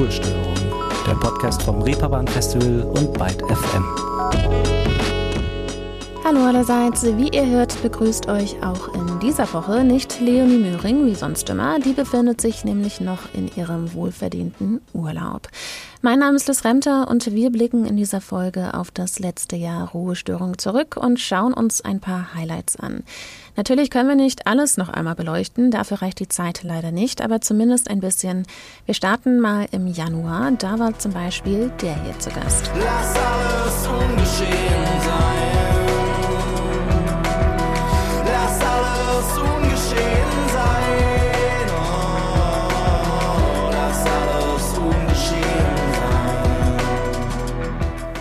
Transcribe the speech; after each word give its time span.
Ruhestörung, 0.00 0.54
der 1.06 1.12
Podcast 1.16 1.62
vom 1.62 1.82
Reeperbahn 1.82 2.26
Festival 2.26 2.84
und 2.84 3.12
Byte 3.18 3.42
FM. 3.42 3.84
Hallo 6.24 6.46
allerseits, 6.46 7.04
wie 7.18 7.28
ihr 7.28 7.44
hört, 7.44 7.82
begrüßt 7.82 8.26
euch 8.28 8.56
auch 8.62 8.94
in 8.94 9.20
dieser 9.20 9.52
Woche 9.52 9.84
nicht 9.84 10.18
Leonie 10.22 10.56
Möhring 10.56 11.04
wie 11.04 11.14
sonst 11.14 11.50
immer. 11.50 11.78
Die 11.80 11.92
befindet 11.92 12.40
sich 12.40 12.64
nämlich 12.64 13.02
noch 13.02 13.34
in 13.34 13.50
ihrem 13.54 13.92
wohlverdienten 13.92 14.80
Urlaub. 14.94 15.48
Mein 16.02 16.20
Name 16.20 16.36
ist 16.36 16.48
Liz 16.48 16.64
Remter 16.64 17.08
und 17.08 17.30
wir 17.34 17.50
blicken 17.50 17.84
in 17.84 17.98
dieser 17.98 18.22
Folge 18.22 18.72
auf 18.72 18.90
das 18.90 19.18
letzte 19.18 19.56
Jahr 19.56 19.90
Ruhestörung 19.90 20.56
zurück 20.56 20.96
und 20.96 21.20
schauen 21.20 21.52
uns 21.52 21.82
ein 21.82 22.00
paar 22.00 22.34
Highlights 22.34 22.76
an. 22.76 23.04
Natürlich 23.54 23.90
können 23.90 24.08
wir 24.08 24.14
nicht 24.14 24.46
alles 24.46 24.78
noch 24.78 24.88
einmal 24.88 25.14
beleuchten, 25.14 25.70
dafür 25.70 26.00
reicht 26.00 26.20
die 26.20 26.28
Zeit 26.28 26.62
leider 26.62 26.90
nicht, 26.90 27.20
aber 27.20 27.42
zumindest 27.42 27.90
ein 27.90 28.00
bisschen. 28.00 28.46
Wir 28.86 28.94
starten 28.94 29.40
mal 29.40 29.66
im 29.72 29.88
Januar, 29.88 30.52
da 30.52 30.78
war 30.78 30.98
zum 30.98 31.12
Beispiel 31.12 31.70
der 31.82 32.02
hier 32.02 32.18
zu 32.18 32.30
Gast. 32.30 32.70
Lass 32.78 33.14
alles 33.16 33.86
ungeschehen 33.86 35.00
sein. 35.04 35.59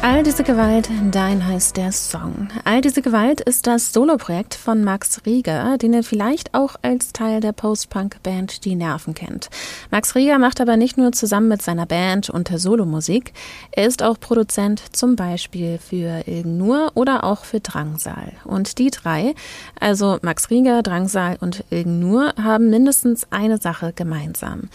All 0.02 0.24
diese 0.24 0.46
Gewalt, 0.46 0.90
dein 1.12 1.46
heißt 1.46 1.76
der 1.76 1.92
Song. 1.92 2.48
All 2.64 2.80
diese 2.80 3.02
Gewalt 3.02 3.42
ist 3.42 3.68
das 3.68 3.92
Soloprojekt 3.92 4.56
von 4.56 4.82
Max 4.82 5.26
Rieger, 5.26 5.78
den 5.78 5.94
ihr 5.94 6.04
vielleicht 6.04 6.54
auch 6.54 6.76
als 6.82 7.12
Teil 7.12 7.42
der 7.42 7.52
Post-Punk-Band 7.52 8.64
Die 8.64 8.76
Nerven 8.76 9.14
kennt. 9.14 9.50
Max 9.92 10.16
Rieger 10.16 10.40
macht 10.40 10.62
aber 10.62 10.78
nicht 10.78 10.98
nur 10.98 11.12
zusammen 11.12 11.50
mit 11.50 11.62
seiner 11.62 11.86
Band 11.86 12.30
unter 12.30 12.60
Solomusik, 12.60 13.34
er 13.72 13.88
ist 13.88 14.02
auch 14.02 14.18
Produzent 14.18 14.82
zum 14.96 15.18
Beispiel 15.18 15.78
für 15.78 16.26
Ilgen 16.26 16.58
Nur 16.58 16.94
oder 16.96 17.26
auch 17.26 17.44
für 17.44 17.60
Drangsal. 17.60 18.32
Und 18.46 18.78
die 18.78 18.92
drei, 18.92 19.36
also 19.82 20.18
Max 20.22 20.50
Rieger, 20.50 20.82
Drangsal 20.82 21.36
und 21.42 21.66
Ilgen 21.72 22.00
Nur, 22.00 22.34
haben 22.42 22.70
mindestens 22.70 23.28
eine 23.32 23.58
Sache 23.58 23.92
gemeinsam. 23.94 24.70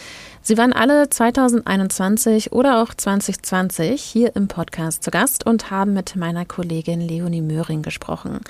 Sie 0.46 0.58
waren 0.58 0.74
alle 0.74 1.08
2021 1.08 2.52
oder 2.52 2.82
auch 2.82 2.92
2020 2.92 4.02
hier 4.02 4.36
im 4.36 4.46
Podcast 4.46 5.02
zu 5.02 5.10
Gast 5.10 5.46
und 5.46 5.70
haben 5.70 5.94
mit 5.94 6.16
meiner 6.16 6.44
Kollegin 6.44 7.00
Leonie 7.00 7.40
Möhring 7.40 7.80
gesprochen. 7.80 8.40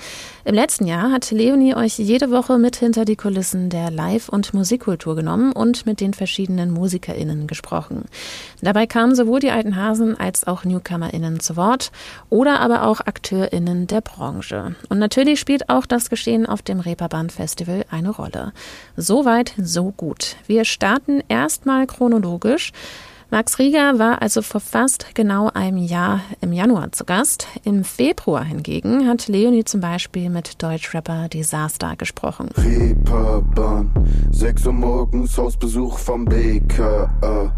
Im 0.43 0.55
letzten 0.55 0.87
Jahr 0.87 1.09
hat 1.13 1.31
Leonie 1.31 1.73
euch 1.73 1.97
jede 1.97 2.31
Woche 2.31 2.57
mit 2.57 2.75
hinter 2.75 3.05
die 3.05 3.15
Kulissen 3.15 3.69
der 3.69 3.91
Live- 3.91 4.27
und 4.27 4.53
Musikkultur 4.53 5.15
genommen 5.15 5.53
und 5.53 5.85
mit 5.85 6.01
den 6.01 6.13
verschiedenen 6.13 6.71
MusikerInnen 6.71 7.47
gesprochen. 7.47 8.03
Dabei 8.61 8.87
kamen 8.87 9.15
sowohl 9.15 9.39
die 9.39 9.51
alten 9.51 9.77
Hasen 9.77 10.19
als 10.19 10.45
auch 10.45 10.65
NewcomerInnen 10.65 11.39
zu 11.39 11.55
Wort 11.55 11.93
oder 12.29 12.59
aber 12.59 12.83
auch 12.83 12.99
AkteurInnen 12.99 13.87
der 13.87 14.01
Branche. 14.01 14.75
Und 14.89 14.99
natürlich 14.99 15.39
spielt 15.39 15.69
auch 15.69 15.85
das 15.85 16.09
Geschehen 16.09 16.45
auf 16.45 16.61
dem 16.61 16.81
Reeperbahn 16.81 17.29
Festival 17.29 17.85
eine 17.89 18.09
Rolle. 18.09 18.51
Soweit, 18.97 19.53
so 19.57 19.91
gut. 19.91 20.35
Wir 20.45 20.65
starten 20.65 21.23
erstmal 21.29 21.84
chronologisch. 21.87 22.71
Max 23.31 23.57
Rieger 23.57 23.97
war 23.97 24.21
also 24.21 24.41
vor 24.41 24.61
fast 24.61 25.15
genau 25.15 25.49
einem 25.53 25.77
Jahr 25.77 26.21
im 26.41 26.53
Januar 26.53 26.91
zu 26.91 27.05
Gast. 27.05 27.47
Im 27.63 27.83
Februar 27.83 28.43
hingegen 28.43 29.07
hat 29.07 29.27
Leonie 29.27 29.65
zum 29.65 29.81
Beispiel 29.81 30.29
mit 30.29 30.61
Deutschrapper 30.61 31.27
Disaster 31.27 31.95
gesprochen. 31.95 32.49
Reeperbahn, 32.55 33.91
6 34.31 34.67
Uhr 34.67 34.73
morgens 34.73 35.37
Hausbesuch 35.37 35.97
vom 35.97 36.25
BKA. 36.25 37.51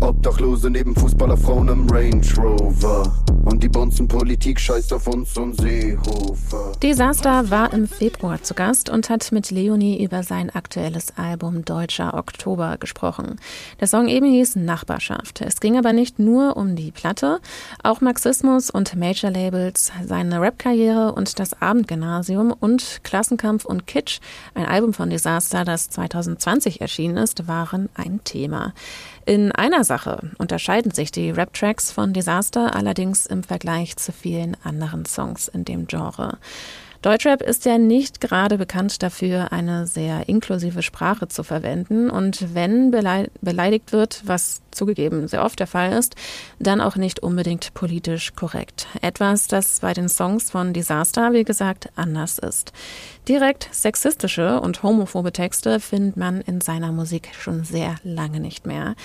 Obdachlose 0.00 0.70
neben 0.70 0.94
Fußballerfrauen 0.94 1.68
im 1.68 1.90
Range 1.90 2.22
Rover. 2.38 3.12
Und 3.44 3.62
die 3.62 3.68
Bonzen 3.68 4.06
Politik 4.08 4.60
scheißt 4.60 4.92
auf 4.92 5.06
uns 5.06 5.36
und 5.36 5.60
Seehofer. 5.60 6.72
Disaster 6.82 7.50
war 7.50 7.72
im 7.72 7.88
Februar 7.88 8.42
zu 8.42 8.54
Gast 8.54 8.90
und 8.90 9.10
hat 9.10 9.32
mit 9.32 9.50
Leonie 9.50 10.02
über 10.02 10.22
sein 10.22 10.50
aktuelles 10.50 11.16
Album 11.16 11.64
Deutscher 11.64 12.14
Oktober 12.14 12.76
gesprochen. 12.78 13.36
Der 13.80 13.86
Song 13.86 14.08
eben 14.08 14.26
hieß 14.26 14.56
Nachbarschaft. 14.56 15.40
Es 15.40 15.60
ging 15.60 15.78
aber 15.78 15.92
nicht 15.92 16.18
nur 16.18 16.56
um 16.56 16.76
die 16.76 16.90
Platte, 16.90 17.40
auch 17.82 18.00
Marxismus 18.00 18.70
und 18.70 18.96
Major 18.96 19.30
Labels, 19.30 19.92
seine 20.06 20.40
Rap-Karriere 20.40 21.12
und 21.12 21.38
das 21.38 21.60
Abendgymnasium 21.60 22.52
und 22.52 23.00
Klassenkampf 23.02 23.64
und 23.64 23.86
Kitsch, 23.86 24.20
ein 24.54 24.66
Album 24.66 24.92
von 24.92 25.10
Disaster, 25.10 25.64
das 25.64 25.90
2020 25.90 26.80
erschienen 26.80 27.16
ist, 27.16 27.48
waren 27.48 27.88
ein 27.94 28.20
Thema. 28.24 28.72
In 29.28 29.52
einer 29.52 29.84
Sache 29.84 30.30
unterscheiden 30.38 30.90
sich 30.90 31.12
die 31.12 31.30
Rap-Tracks 31.30 31.92
von 31.92 32.14
Disaster 32.14 32.74
allerdings 32.74 33.26
im 33.26 33.37
Vergleich 33.44 33.96
zu 33.96 34.12
vielen 34.12 34.56
anderen 34.64 35.04
Songs 35.04 35.48
in 35.48 35.64
dem 35.64 35.86
Genre. 35.86 36.38
Deutschrap 37.00 37.42
ist 37.42 37.64
ja 37.64 37.78
nicht 37.78 38.20
gerade 38.20 38.58
bekannt 38.58 39.04
dafür, 39.04 39.52
eine 39.52 39.86
sehr 39.86 40.28
inklusive 40.28 40.82
Sprache 40.82 41.28
zu 41.28 41.44
verwenden. 41.44 42.10
Und 42.10 42.54
wenn 42.54 42.90
beleidigt 42.90 43.92
wird, 43.92 44.22
was 44.24 44.62
zugegeben 44.72 45.28
sehr 45.28 45.44
oft 45.44 45.60
der 45.60 45.68
Fall 45.68 45.92
ist, 45.92 46.16
dann 46.58 46.80
auch 46.80 46.96
nicht 46.96 47.20
unbedingt 47.20 47.72
politisch 47.74 48.34
korrekt. 48.34 48.88
Etwas, 49.00 49.46
das 49.46 49.78
bei 49.78 49.92
den 49.92 50.08
Songs 50.08 50.50
von 50.50 50.72
Disaster, 50.72 51.32
wie 51.32 51.44
gesagt, 51.44 51.88
anders 51.94 52.38
ist. 52.38 52.72
Direkt 53.28 53.68
sexistische 53.70 54.60
und 54.60 54.82
homophobe 54.82 55.32
Texte 55.32 55.78
findet 55.78 56.16
man 56.16 56.40
in 56.40 56.60
seiner 56.60 56.90
Musik 56.90 57.28
schon 57.38 57.62
sehr 57.62 57.94
lange 58.02 58.40
nicht 58.40 58.66
mehr. 58.66 58.96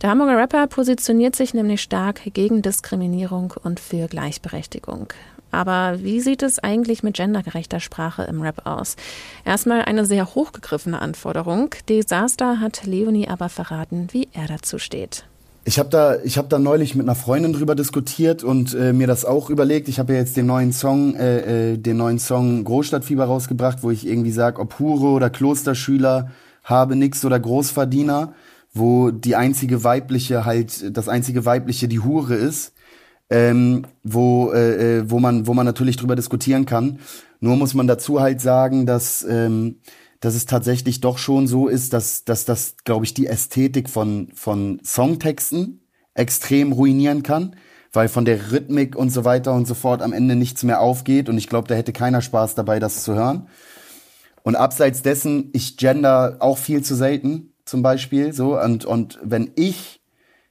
Der 0.00 0.08
Hamburger 0.10 0.38
Rapper 0.38 0.66
positioniert 0.68 1.36
sich 1.36 1.52
nämlich 1.52 1.82
stark 1.82 2.22
gegen 2.32 2.62
Diskriminierung 2.62 3.52
und 3.62 3.78
für 3.78 4.08
Gleichberechtigung. 4.08 5.08
Aber 5.52 6.02
wie 6.02 6.20
sieht 6.20 6.42
es 6.42 6.58
eigentlich 6.58 7.02
mit 7.02 7.14
gendergerechter 7.16 7.78
Sprache 7.78 8.24
im 8.24 8.42
Rap 8.42 8.66
aus? 8.66 8.96
Erstmal 9.44 9.82
eine 9.82 10.06
sehr 10.06 10.34
hochgegriffene 10.34 11.00
Anforderung. 11.00 11.74
Desaster 11.88 12.58
hat 12.58 12.84
Leonie 12.84 13.28
aber 13.28 13.48
verraten, 13.48 14.08
wie 14.12 14.28
er 14.32 14.48
dazu 14.48 14.78
steht. 14.78 15.24
Ich 15.64 15.78
habe 15.78 15.90
da, 15.90 16.16
ich 16.24 16.38
habe 16.38 16.48
da 16.48 16.58
neulich 16.58 16.96
mit 16.96 17.06
einer 17.06 17.14
Freundin 17.14 17.52
drüber 17.52 17.76
diskutiert 17.76 18.42
und 18.42 18.74
äh, 18.74 18.92
mir 18.92 19.06
das 19.06 19.24
auch 19.24 19.48
überlegt. 19.48 19.88
Ich 19.88 20.00
habe 20.00 20.14
ja 20.14 20.18
jetzt 20.18 20.36
den 20.36 20.46
neuen 20.46 20.72
Song, 20.72 21.14
äh, 21.14 21.74
äh, 21.74 21.78
den 21.78 21.98
neuen 21.98 22.18
Song 22.18 22.64
Großstadtfieber 22.64 23.26
rausgebracht, 23.26 23.82
wo 23.82 23.90
ich 23.92 24.04
irgendwie 24.06 24.32
sag, 24.32 24.58
ob 24.58 24.80
Hure 24.80 25.12
oder 25.12 25.30
Klosterschüler, 25.30 26.30
habe 26.64 26.96
nix 26.96 27.24
oder 27.24 27.38
Großverdiener, 27.38 28.34
wo 28.72 29.10
die 29.10 29.36
einzige 29.36 29.84
weibliche 29.84 30.44
halt, 30.44 30.96
das 30.96 31.08
einzige 31.08 31.44
weibliche 31.44 31.86
die 31.88 32.00
Hure 32.00 32.34
ist 32.34 32.71
ähm, 33.32 33.86
wo, 34.04 34.52
äh, 34.52 34.98
äh, 34.98 35.10
wo, 35.10 35.18
man, 35.18 35.46
wo 35.46 35.54
man 35.54 35.64
natürlich 35.64 35.96
drüber 35.96 36.16
diskutieren 36.16 36.66
kann. 36.66 36.98
Nur 37.40 37.56
muss 37.56 37.72
man 37.72 37.86
dazu 37.86 38.20
halt 38.20 38.42
sagen, 38.42 38.84
dass, 38.84 39.24
ähm, 39.28 39.80
dass 40.20 40.34
es 40.34 40.44
tatsächlich 40.44 41.00
doch 41.00 41.16
schon 41.16 41.46
so 41.46 41.66
ist, 41.66 41.94
dass, 41.94 42.24
dass 42.24 42.44
das, 42.44 42.76
glaube 42.84 43.06
ich, 43.06 43.14
die 43.14 43.26
Ästhetik 43.26 43.88
von, 43.88 44.28
von 44.34 44.80
Songtexten 44.84 45.80
extrem 46.12 46.72
ruinieren 46.72 47.22
kann, 47.22 47.56
weil 47.94 48.08
von 48.08 48.26
der 48.26 48.52
Rhythmik 48.52 48.96
und 48.96 49.08
so 49.08 49.24
weiter 49.24 49.54
und 49.54 49.66
so 49.66 49.72
fort 49.72 50.02
am 50.02 50.12
Ende 50.12 50.36
nichts 50.36 50.62
mehr 50.62 50.82
aufgeht 50.82 51.30
und 51.30 51.38
ich 51.38 51.48
glaube, 51.48 51.68
da 51.68 51.74
hätte 51.74 51.94
keiner 51.94 52.20
Spaß 52.20 52.54
dabei, 52.54 52.80
das 52.80 53.02
zu 53.02 53.14
hören. 53.14 53.48
Und 54.42 54.56
abseits 54.56 55.00
dessen, 55.00 55.48
ich 55.54 55.78
gender 55.78 56.36
auch 56.40 56.58
viel 56.58 56.82
zu 56.82 56.94
selten, 56.94 57.54
zum 57.64 57.82
Beispiel, 57.82 58.34
so, 58.34 58.60
und, 58.60 58.84
und 58.84 59.18
wenn 59.22 59.52
ich, 59.54 60.02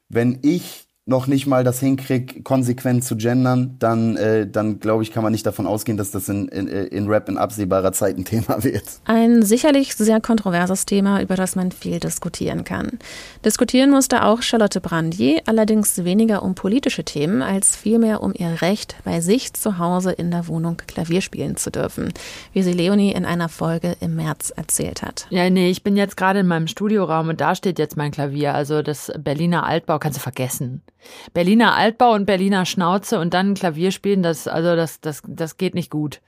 wenn 0.10 0.40
ich 0.42 0.88
noch 1.08 1.26
nicht 1.26 1.48
mal 1.48 1.64
das 1.64 1.80
hinkriege, 1.80 2.44
konsequent 2.44 3.04
zu 3.04 3.16
gendern, 3.16 3.76
dann, 3.80 4.18
äh, 4.18 4.48
dann 4.48 4.80
glaube 4.80 5.02
ich, 5.02 5.12
kann 5.12 5.24
man 5.24 5.32
nicht 5.32 5.46
davon 5.46 5.66
ausgehen, 5.66 5.98
dass 5.98 6.12
das 6.12 6.30
in, 6.30 6.48
in, 6.50 6.68
in 6.68 7.08
Rap 7.08 7.28
in 7.28 7.38
absehbarer 7.38 7.92
Zeit 7.92 8.18
ein 8.18 8.26
Thema 8.32 8.64
wird. 8.64 8.84
Ein 9.06 9.42
sicherlich 9.42 9.96
sehr 9.96 10.22
kontroverses 10.22 10.86
Thema, 10.86 11.22
über 11.22 11.36
das 11.36 11.56
man 11.56 11.72
viel 11.72 12.00
diskutieren 12.00 12.64
kann. 12.64 13.00
Diskutieren 13.44 13.90
musste 13.90 14.24
auch 14.24 14.44
Charlotte 14.44 14.80
Brandier, 14.80 15.42
allerdings 15.48 16.04
weniger 16.04 16.44
um 16.44 16.54
politische 16.54 17.04
Themen, 17.04 17.42
als 17.42 17.76
vielmehr 17.76 18.22
um 18.22 18.34
ihr 18.36 18.62
Recht, 18.62 18.96
bei 19.04 19.22
sich 19.22 19.54
zu 19.54 19.80
Hause 19.80 20.12
in 20.12 20.30
der 20.30 20.48
Wohnung 20.48 20.78
Klavier 20.86 21.22
spielen 21.22 21.58
zu 21.58 21.72
dürfen, 21.72 22.14
wie 22.54 22.62
sie 22.62 22.74
Leonie 22.74 23.12
in 23.12 23.26
einer 23.26 23.50
Folge 23.50 23.96
im 24.02 24.16
März 24.16 24.54
erzählt 24.56 25.02
hat. 25.02 25.26
Ja, 25.32 25.50
nee, 25.50 25.72
ich 25.72 25.82
bin 25.82 25.98
jetzt 25.98 26.16
gerade 26.16 26.40
in 26.40 26.48
meinem 26.48 26.68
Studioraum 26.68 27.30
und 27.30 27.42
da 27.42 27.56
steht 27.56 27.80
jetzt 27.80 27.98
mein 27.98 28.12
Klavier. 28.12 28.54
Also 28.54 28.84
das 28.84 29.12
Berliner 29.18 29.66
Altbau 29.66 29.98
kannst 29.98 30.20
du 30.20 30.22
vergessen. 30.22 30.84
Berliner 31.34 31.76
Altbau 31.76 32.14
und 32.14 32.26
Berliner 32.26 32.66
Schnauze 32.66 33.20
und 33.20 33.34
dann 33.34 33.54
Klavier 33.54 33.92
spielen, 33.92 34.24
das, 34.24 34.48
also 34.48 34.76
das, 34.76 35.02
das, 35.02 35.22
das 35.28 35.58
geht 35.58 35.76
nicht 35.76 35.90
gut. 35.92 36.22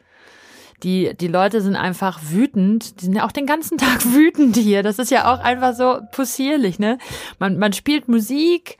Die, 0.84 1.16
die 1.16 1.28
Leute 1.28 1.62
sind 1.62 1.76
einfach 1.76 2.20
wütend. 2.24 3.00
Die 3.00 3.06
sind 3.06 3.16
ja 3.16 3.26
auch 3.26 3.32
den 3.32 3.46
ganzen 3.46 3.78
Tag 3.80 4.06
wütend 4.06 4.58
hier. 4.58 4.84
Das 4.84 5.00
ist 5.00 5.12
ja 5.12 5.34
auch 5.34 5.40
einfach 5.40 5.74
so 5.74 6.00
possierlich, 6.12 6.80
ne? 6.80 6.98
Man, 7.40 7.58
man 7.58 7.74
spielt 7.74 8.08
Musik 8.08 8.78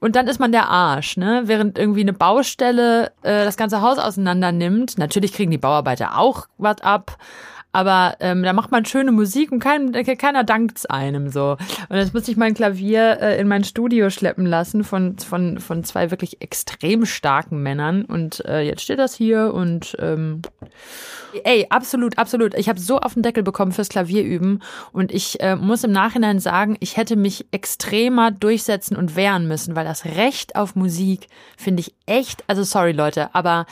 und 0.00 0.14
dann 0.14 0.28
ist 0.28 0.38
man 0.38 0.52
der 0.52 0.68
Arsch, 0.68 1.16
ne? 1.16 1.42
Während 1.46 1.78
irgendwie 1.78 2.02
eine 2.02 2.12
Baustelle 2.12 3.12
äh, 3.22 3.44
das 3.44 3.56
ganze 3.56 3.80
Haus 3.80 3.98
auseinander 3.98 4.52
nimmt. 4.52 4.98
Natürlich 4.98 5.32
kriegen 5.32 5.50
die 5.50 5.58
Bauarbeiter 5.58 6.18
auch 6.18 6.46
was 6.58 6.80
ab, 6.82 7.16
aber 7.72 8.16
ähm, 8.20 8.42
da 8.42 8.52
macht 8.52 8.70
man 8.70 8.84
schöne 8.84 9.12
Musik 9.12 9.52
und 9.52 9.60
kein, 9.60 9.92
keiner 9.92 10.42
dankt's 10.42 10.86
einem 10.86 11.28
so. 11.28 11.56
Und 11.88 11.96
jetzt 11.96 12.14
musste 12.14 12.30
ich 12.30 12.36
mein 12.36 12.54
Klavier 12.54 13.18
äh, 13.20 13.40
in 13.40 13.46
mein 13.46 13.64
Studio 13.64 14.10
schleppen 14.10 14.46
lassen 14.46 14.84
von, 14.84 15.18
von, 15.18 15.58
von 15.58 15.84
zwei 15.84 16.10
wirklich 16.10 16.40
extrem 16.40 17.04
starken 17.04 17.62
Männern. 17.62 18.04
Und 18.04 18.44
äh, 18.46 18.60
jetzt 18.62 18.82
steht 18.82 18.98
das 18.98 19.14
hier 19.14 19.52
und 19.52 19.96
ähm, 20.00 20.42
ey, 21.44 21.66
absolut, 21.68 22.16
absolut. 22.16 22.54
Ich 22.54 22.68
habe 22.68 22.80
so 22.80 23.00
auf 23.00 23.14
den 23.14 23.22
Deckel 23.22 23.42
bekommen 23.42 23.72
fürs 23.72 23.90
Klavierüben 23.90 24.62
und 24.92 25.12
ich 25.12 25.40
äh, 25.40 25.56
muss 25.56 25.84
im 25.84 25.92
Nachhinein 25.92 26.40
sagen, 26.40 26.76
ich 26.80 26.96
hätte 26.96 27.16
mich 27.16 27.46
extremer 27.50 28.30
durchsetzen 28.30 28.96
und 28.96 29.14
wehren 29.14 29.46
müssen, 29.46 29.76
weil 29.76 29.84
das 29.84 30.04
Recht 30.04 30.56
auf 30.56 30.74
Musik 30.74 31.28
finde 31.56 31.80
ich 31.80 31.94
echt, 32.06 32.44
also 32.46 32.62
sorry 32.62 32.92
Leute, 32.92 33.34
aber 33.34 33.66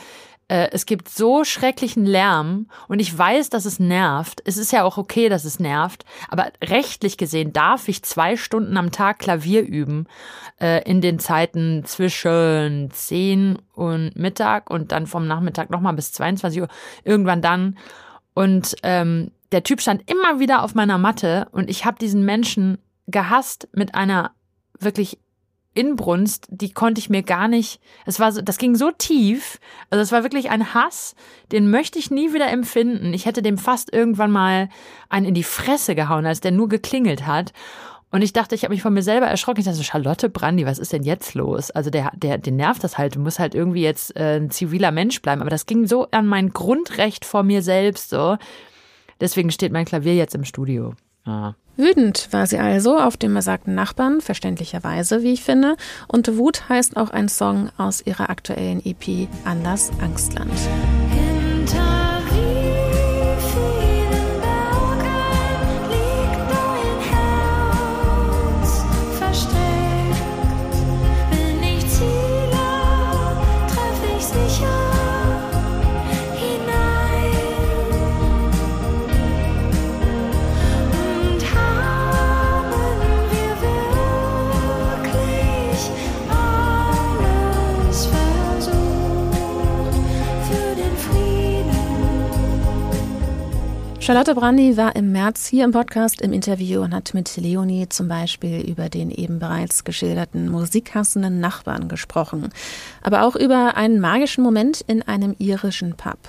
äh, 0.47 0.69
es 0.71 0.85
gibt 0.85 1.09
so 1.09 1.43
schrecklichen 1.43 2.05
Lärm 2.05 2.67
und 2.87 2.99
ich 2.99 3.15
weiß, 3.15 3.49
dass 3.49 3.65
es 3.65 3.79
nervt. 3.79 4.41
Es 4.45 4.57
ist 4.57 4.71
ja 4.71 4.83
auch 4.83 4.97
okay, 4.97 5.29
dass 5.29 5.45
es 5.45 5.59
nervt, 5.59 6.05
aber 6.29 6.51
rechtlich 6.63 7.17
gesehen 7.17 7.53
darf 7.53 7.87
ich 7.87 8.03
zwei 8.03 8.37
Stunden 8.37 8.77
am 8.77 8.91
Tag 8.91 9.19
Klavier 9.19 9.61
üben 9.61 10.07
äh, 10.61 10.83
in 10.89 11.01
den 11.01 11.19
Zeiten 11.19 11.83
zwischen 11.85 12.89
10 12.91 13.59
und 13.73 14.15
Mittag 14.15 14.69
und 14.69 14.91
dann 14.91 15.07
vom 15.07 15.27
Nachmittag 15.27 15.69
nochmal 15.69 15.93
bis 15.93 16.13
22 16.13 16.61
Uhr, 16.61 16.67
irgendwann 17.03 17.41
dann. 17.41 17.77
Und 18.33 18.75
ähm, 18.83 19.31
der 19.51 19.63
Typ 19.63 19.81
stand 19.81 20.09
immer 20.09 20.39
wieder 20.39 20.63
auf 20.63 20.75
meiner 20.75 20.97
Matte 20.97 21.47
und 21.51 21.69
ich 21.69 21.85
habe 21.85 21.97
diesen 21.99 22.23
Menschen 22.23 22.77
gehasst 23.07 23.67
mit 23.73 23.95
einer 23.95 24.31
wirklich 24.79 25.17
Inbrunst, 25.77 26.47
die 26.49 26.71
konnte 26.71 26.99
ich 26.99 27.09
mir 27.09 27.23
gar 27.23 27.47
nicht, 27.47 27.79
es 28.05 28.19
war 28.19 28.31
so, 28.31 28.41
das 28.41 28.57
ging 28.57 28.75
so 28.75 28.91
tief, 28.91 29.59
also 29.89 30.01
es 30.01 30.11
war 30.11 30.23
wirklich 30.23 30.49
ein 30.49 30.73
Hass, 30.73 31.15
den 31.51 31.69
möchte 31.69 31.99
ich 31.99 32.11
nie 32.11 32.33
wieder 32.33 32.49
empfinden. 32.49 33.13
Ich 33.13 33.25
hätte 33.25 33.41
dem 33.41 33.57
fast 33.57 33.93
irgendwann 33.93 34.31
mal 34.31 34.69
einen 35.09 35.27
in 35.27 35.33
die 35.33 35.43
Fresse 35.43 35.95
gehauen, 35.95 36.25
als 36.25 36.41
der 36.41 36.51
nur 36.51 36.67
geklingelt 36.67 37.25
hat. 37.25 37.53
Und 38.09 38.21
ich 38.21 38.33
dachte, 38.33 38.55
ich 38.55 38.63
habe 38.63 38.73
mich 38.73 38.81
von 38.81 38.93
mir 38.93 39.03
selber 39.03 39.27
erschrocken. 39.27 39.59
Ich 39.59 39.65
dachte 39.65 39.83
Charlotte 39.83 40.29
Brandy, 40.29 40.65
was 40.65 40.79
ist 40.79 40.93
denn 40.93 41.03
jetzt 41.03 41.33
los? 41.33 41.71
Also 41.71 41.89
der, 41.89 42.11
der, 42.15 42.37
den 42.37 42.55
nervt 42.55 42.83
das 42.83 42.97
halt. 42.97 43.15
Du 43.15 43.19
musst 43.19 43.37
halt 43.37 43.53
irgendwie 43.53 43.81
jetzt 43.81 44.15
äh, 44.15 44.37
ein 44.37 44.49
ziviler 44.49 44.91
Mensch 44.91 45.21
bleiben. 45.21 45.41
Aber 45.41 45.49
das 45.49 45.65
ging 45.65 45.87
so 45.87 46.07
an 46.11 46.25
mein 46.25 46.51
Grundrecht 46.51 47.25
vor 47.25 47.43
mir 47.43 47.61
selbst 47.61 48.09
so. 48.09 48.37
Deswegen 49.19 49.51
steht 49.51 49.73
mein 49.73 49.85
Klavier 49.85 50.15
jetzt 50.15 50.35
im 50.35 50.45
Studio. 50.45 50.93
Ja. 51.27 51.55
Wütend 51.75 52.29
war 52.31 52.47
sie 52.47 52.57
also 52.57 52.97
auf 52.97 53.17
den 53.17 53.33
besagten 53.35 53.75
Nachbarn, 53.75 54.19
verständlicherweise, 54.21 55.21
wie 55.21 55.33
ich 55.33 55.43
finde. 55.43 55.75
Und 56.07 56.37
Wut 56.37 56.69
heißt 56.69 56.97
auch 56.97 57.11
ein 57.11 57.29
Song 57.29 57.69
aus 57.77 58.01
ihrer 58.03 58.31
aktuellen 58.31 58.83
EP 58.83 59.27
Anders 59.45 59.91
Angstland. 60.01 60.51
Charlotte 94.07 94.35
Brandy 94.35 94.77
war 94.77 94.95
im 94.95 95.11
März 95.11 95.47
hier 95.47 95.65
im 95.65 95.71
Podcast 95.71 96.21
im 96.21 96.31
Interview 96.31 96.79
und 96.79 96.95
hat 96.95 97.13
mit 97.13 97.35
Leonie 97.35 97.89
zum 97.89 98.07
Beispiel 98.07 98.61
über 98.61 98.87
den 98.87 99.11
eben 99.11 99.37
bereits 99.37 99.83
geschilderten 99.83 100.47
musikhassenden 100.47 101.41
Nachbarn 101.41 101.89
gesprochen, 101.89 102.47
aber 103.03 103.23
auch 103.23 103.35
über 103.35 103.75
einen 103.75 103.99
magischen 103.99 104.45
Moment 104.45 104.79
in 104.79 105.01
einem 105.01 105.35
irischen 105.39 105.97
Pub. 105.97 106.19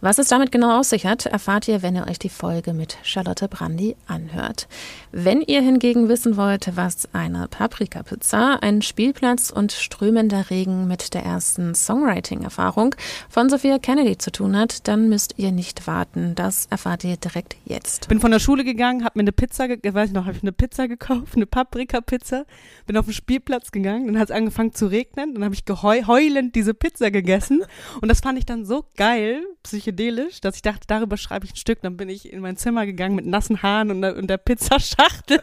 Was 0.00 0.18
es 0.18 0.28
damit 0.28 0.52
genau 0.52 0.78
aus 0.78 0.90
sich 0.90 1.06
hat, 1.06 1.26
erfahrt 1.26 1.66
ihr, 1.66 1.82
wenn 1.82 1.96
ihr 1.96 2.06
euch 2.06 2.20
die 2.20 2.28
Folge 2.28 2.72
mit 2.72 2.98
Charlotte 3.02 3.48
Brandy 3.48 3.96
anhört. 4.06 4.68
Wenn 5.10 5.42
ihr 5.42 5.60
hingegen 5.60 6.08
wissen 6.08 6.36
wollt, 6.36 6.76
was 6.76 7.12
eine 7.12 7.48
Paprikapizza, 7.48 8.60
ein 8.60 8.80
Spielplatz 8.82 9.50
und 9.50 9.72
strömender 9.72 10.50
Regen 10.50 10.86
mit 10.86 11.14
der 11.14 11.24
ersten 11.24 11.74
Songwriting-Erfahrung 11.74 12.94
von 13.28 13.50
Sophia 13.50 13.80
Kennedy 13.80 14.16
zu 14.18 14.30
tun 14.30 14.56
hat, 14.56 14.86
dann 14.86 15.08
müsst 15.08 15.34
ihr 15.36 15.50
nicht 15.50 15.88
warten. 15.88 16.36
Das 16.36 16.66
erfahrt 16.66 17.02
ihr 17.02 17.16
direkt 17.16 17.56
jetzt. 17.64 18.08
Bin 18.08 18.20
von 18.20 18.30
der 18.30 18.38
Schule 18.38 18.62
gegangen, 18.62 19.02
habe 19.02 19.18
mir 19.18 19.22
eine 19.22 19.32
Pizza, 19.32 19.68
weiß 19.68 20.10
ich 20.10 20.14
noch, 20.14 20.28
ich 20.28 20.42
eine 20.42 20.52
Pizza 20.52 20.86
gekauft, 20.86 21.34
eine 21.34 21.46
Paprikapizza, 21.46 22.44
bin 22.86 22.96
auf 22.96 23.06
den 23.06 23.14
Spielplatz 23.14 23.72
gegangen, 23.72 24.06
dann 24.06 24.18
hat 24.20 24.30
es 24.30 24.36
angefangen 24.36 24.74
zu 24.74 24.86
regnen, 24.86 25.34
dann 25.34 25.42
habe 25.42 25.56
ich 25.56 25.64
heulend 26.06 26.54
diese 26.54 26.72
Pizza 26.72 27.10
gegessen 27.10 27.64
und 28.00 28.06
das 28.06 28.20
fand 28.20 28.38
ich 28.38 28.46
dann 28.46 28.64
so 28.64 28.84
geil, 28.96 29.42
psychedelisch, 29.88 30.40
dass 30.40 30.56
ich 30.56 30.62
dachte, 30.62 30.86
darüber 30.86 31.16
schreibe 31.16 31.46
ich 31.46 31.52
ein 31.52 31.56
Stück. 31.56 31.80
Dann 31.82 31.96
bin 31.96 32.08
ich 32.08 32.32
in 32.32 32.40
mein 32.40 32.56
Zimmer 32.56 32.84
gegangen 32.86 33.14
mit 33.14 33.26
nassen 33.26 33.62
Haaren 33.62 33.90
und 33.90 34.02
der, 34.02 34.16
und 34.16 34.28
der 34.28 34.36
Pizzaschachtel 34.36 35.40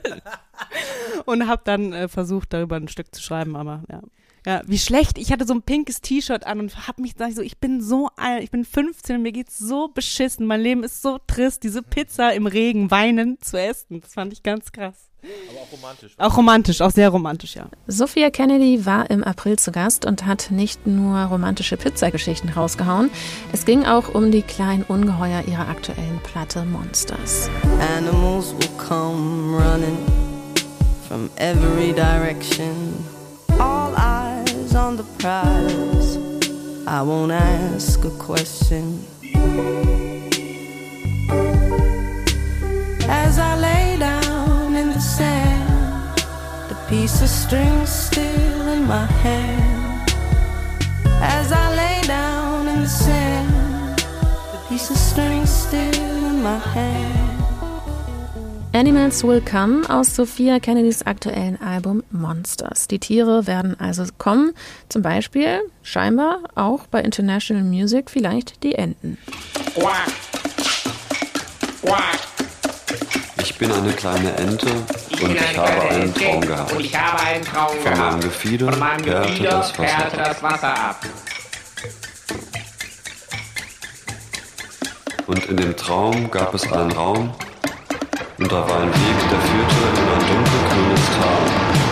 und 1.25 1.47
habe 1.47 1.61
dann 1.65 1.93
äh, 1.93 2.07
versucht, 2.07 2.53
darüber 2.53 2.75
ein 2.75 2.87
Stück 2.87 3.13
zu 3.13 3.21
schreiben. 3.21 3.55
Aber 3.55 3.83
ja. 3.89 4.01
Ja, 4.45 4.61
wie 4.67 4.77
schlecht. 4.77 5.17
Ich 5.17 5.31
hatte 5.31 5.47
so 5.47 5.55
ein 5.55 5.63
pinkes 5.63 6.01
T-Shirt 6.01 6.45
an 6.45 6.59
und 6.59 6.87
hab 6.87 6.99
mich 6.99 7.15
sag 7.17 7.29
ich 7.29 7.35
so, 7.35 7.41
ich 7.41 7.57
bin 7.57 7.81
so 7.81 8.09
alt, 8.15 8.43
ich 8.43 8.51
bin 8.51 8.63
15 8.63 9.15
und 9.15 9.21
mir 9.23 9.31
geht's 9.31 9.57
so 9.57 9.87
beschissen. 9.87 10.45
Mein 10.45 10.61
Leben 10.61 10.83
ist 10.83 11.01
so 11.01 11.17
trist, 11.25 11.63
diese 11.63 11.81
Pizza 11.81 12.31
im 12.31 12.45
Regen 12.45 12.91
weinen 12.91 13.41
zu 13.41 13.59
essen. 13.59 14.01
Das 14.01 14.13
fand 14.13 14.33
ich 14.33 14.43
ganz 14.43 14.71
krass. 14.71 15.09
Aber 15.49 15.59
auch 15.61 15.71
romantisch. 15.71 16.11
Auch 16.17 16.37
romantisch, 16.37 16.81
auch 16.81 16.91
sehr 16.91 17.09
romantisch, 17.09 17.55
ja. 17.55 17.65
Sophia 17.87 18.29
Kennedy 18.29 18.85
war 18.85 19.09
im 19.09 19.23
April 19.23 19.57
zu 19.57 19.71
Gast 19.71 20.05
und 20.05 20.25
hat 20.25 20.51
nicht 20.51 20.85
nur 20.85 21.17
romantische 21.25 21.77
Pizzageschichten 21.77 22.49
rausgehauen. 22.49 23.09
Es 23.51 23.65
ging 23.65 23.85
auch 23.85 24.13
um 24.13 24.31
die 24.31 24.41
kleinen 24.41 24.83
Ungeheuer 24.83 25.43
ihrer 25.47 25.67
aktuellen 25.67 26.19
Platte 26.23 26.63
Monsters. 26.65 27.49
Animals 27.97 28.53
will 28.53 28.69
come 28.77 29.57
running 29.57 29.97
from 31.07 31.29
every 31.37 31.93
direction. 31.93 32.93
All 33.59 33.93
eyes 33.95 34.75
on 34.75 34.97
the 34.97 35.03
prize. 35.17 36.19
I 36.87 37.01
won't 37.01 37.31
ask 37.31 38.03
a 38.05 38.11
question. 38.23 39.03
As 43.07 43.39
I 43.39 43.55
lay 43.55 43.97
down 43.97 44.14
piece 47.01 47.21
of 47.21 47.29
string 47.29 47.85
still 47.85 48.67
in 48.69 48.87
my 48.87 49.05
hand. 49.21 50.09
As 51.21 51.51
I 51.51 51.75
lay 51.75 52.01
down 52.07 52.69
in 52.69 52.81
the 52.83 52.87
sand, 52.87 53.97
the 54.53 54.59
piece 54.69 54.89
of 54.89 54.97
string 54.97 55.45
still 55.45 56.25
in 56.31 56.41
my 56.41 56.57
hand. 56.57 57.43
Animals 58.73 59.23
Will 59.25 59.41
Come 59.41 59.85
aus 59.89 60.15
Sophia 60.15 60.59
Kennedys 60.59 61.05
aktuellen 61.05 61.61
Album 61.61 62.01
Monsters. 62.11 62.87
Die 62.87 62.99
Tiere 62.99 63.45
werden 63.45 63.77
also 63.77 64.05
kommen, 64.17 64.53
zum 64.87 65.01
Beispiel 65.01 65.61
scheinbar 65.83 66.39
auch 66.55 66.87
bei 66.87 67.01
International 67.01 67.63
Music 67.63 68.09
vielleicht 68.09 68.63
die 68.63 68.75
Enten. 68.75 69.17
Ich 73.55 73.59
bin 73.59 73.71
eine 73.71 73.93
kleine 73.93 74.35
Ente 74.35 74.67
und 74.67 75.33
ich 75.33 75.57
habe 75.57 75.81
einen 75.83 76.13
Traum 76.13 76.41
gehabt. 76.41 76.71
Von 76.71 77.97
meinem 77.97 78.19
Gefieder 78.19 78.67
perlte 78.69 80.17
das 80.17 80.43
Wasser 80.43 80.73
ab. 80.73 80.99
Und 85.25 85.45
in 85.45 85.55
dem 85.55 85.77
Traum 85.77 86.29
gab 86.29 86.53
es 86.53 86.69
einen 86.69 86.91
Raum, 86.91 87.33
und 88.39 88.51
da 88.51 88.67
war 88.67 88.81
ein 88.81 88.89
Weg, 88.89 89.29
der 89.31 89.39
führte 89.39 89.75
in 89.93 90.09
ein 90.09 90.19
dunkelgrünes 90.27 91.05
Tal. 91.15 91.84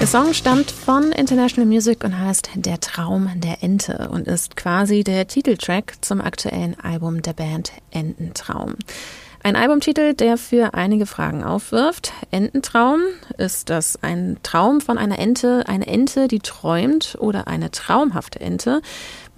Der 0.00 0.06
Song 0.06 0.32
stammt 0.32 0.70
von 0.70 1.12
International 1.12 1.68
Music 1.68 2.04
und 2.04 2.18
heißt 2.18 2.48
Der 2.54 2.80
Traum 2.80 3.30
der 3.34 3.62
Ente 3.62 4.08
und 4.10 4.26
ist 4.26 4.56
quasi 4.56 5.04
der 5.04 5.28
Titeltrack 5.28 5.92
zum 6.00 6.22
aktuellen 6.22 6.80
Album 6.80 7.20
der 7.20 7.34
Band 7.34 7.72
Ententraum. 7.90 8.76
Ein 9.42 9.56
Albumtitel, 9.56 10.14
der 10.14 10.38
für 10.38 10.72
einige 10.72 11.04
Fragen 11.04 11.44
aufwirft. 11.44 12.14
Ententraum, 12.30 13.00
ist 13.36 13.68
das 13.68 14.02
ein 14.02 14.38
Traum 14.42 14.80
von 14.80 14.96
einer 14.96 15.18
Ente, 15.18 15.64
eine 15.66 15.86
Ente, 15.86 16.28
die 16.28 16.40
träumt 16.40 17.18
oder 17.20 17.46
eine 17.46 17.70
traumhafte 17.70 18.40
Ente? 18.40 18.80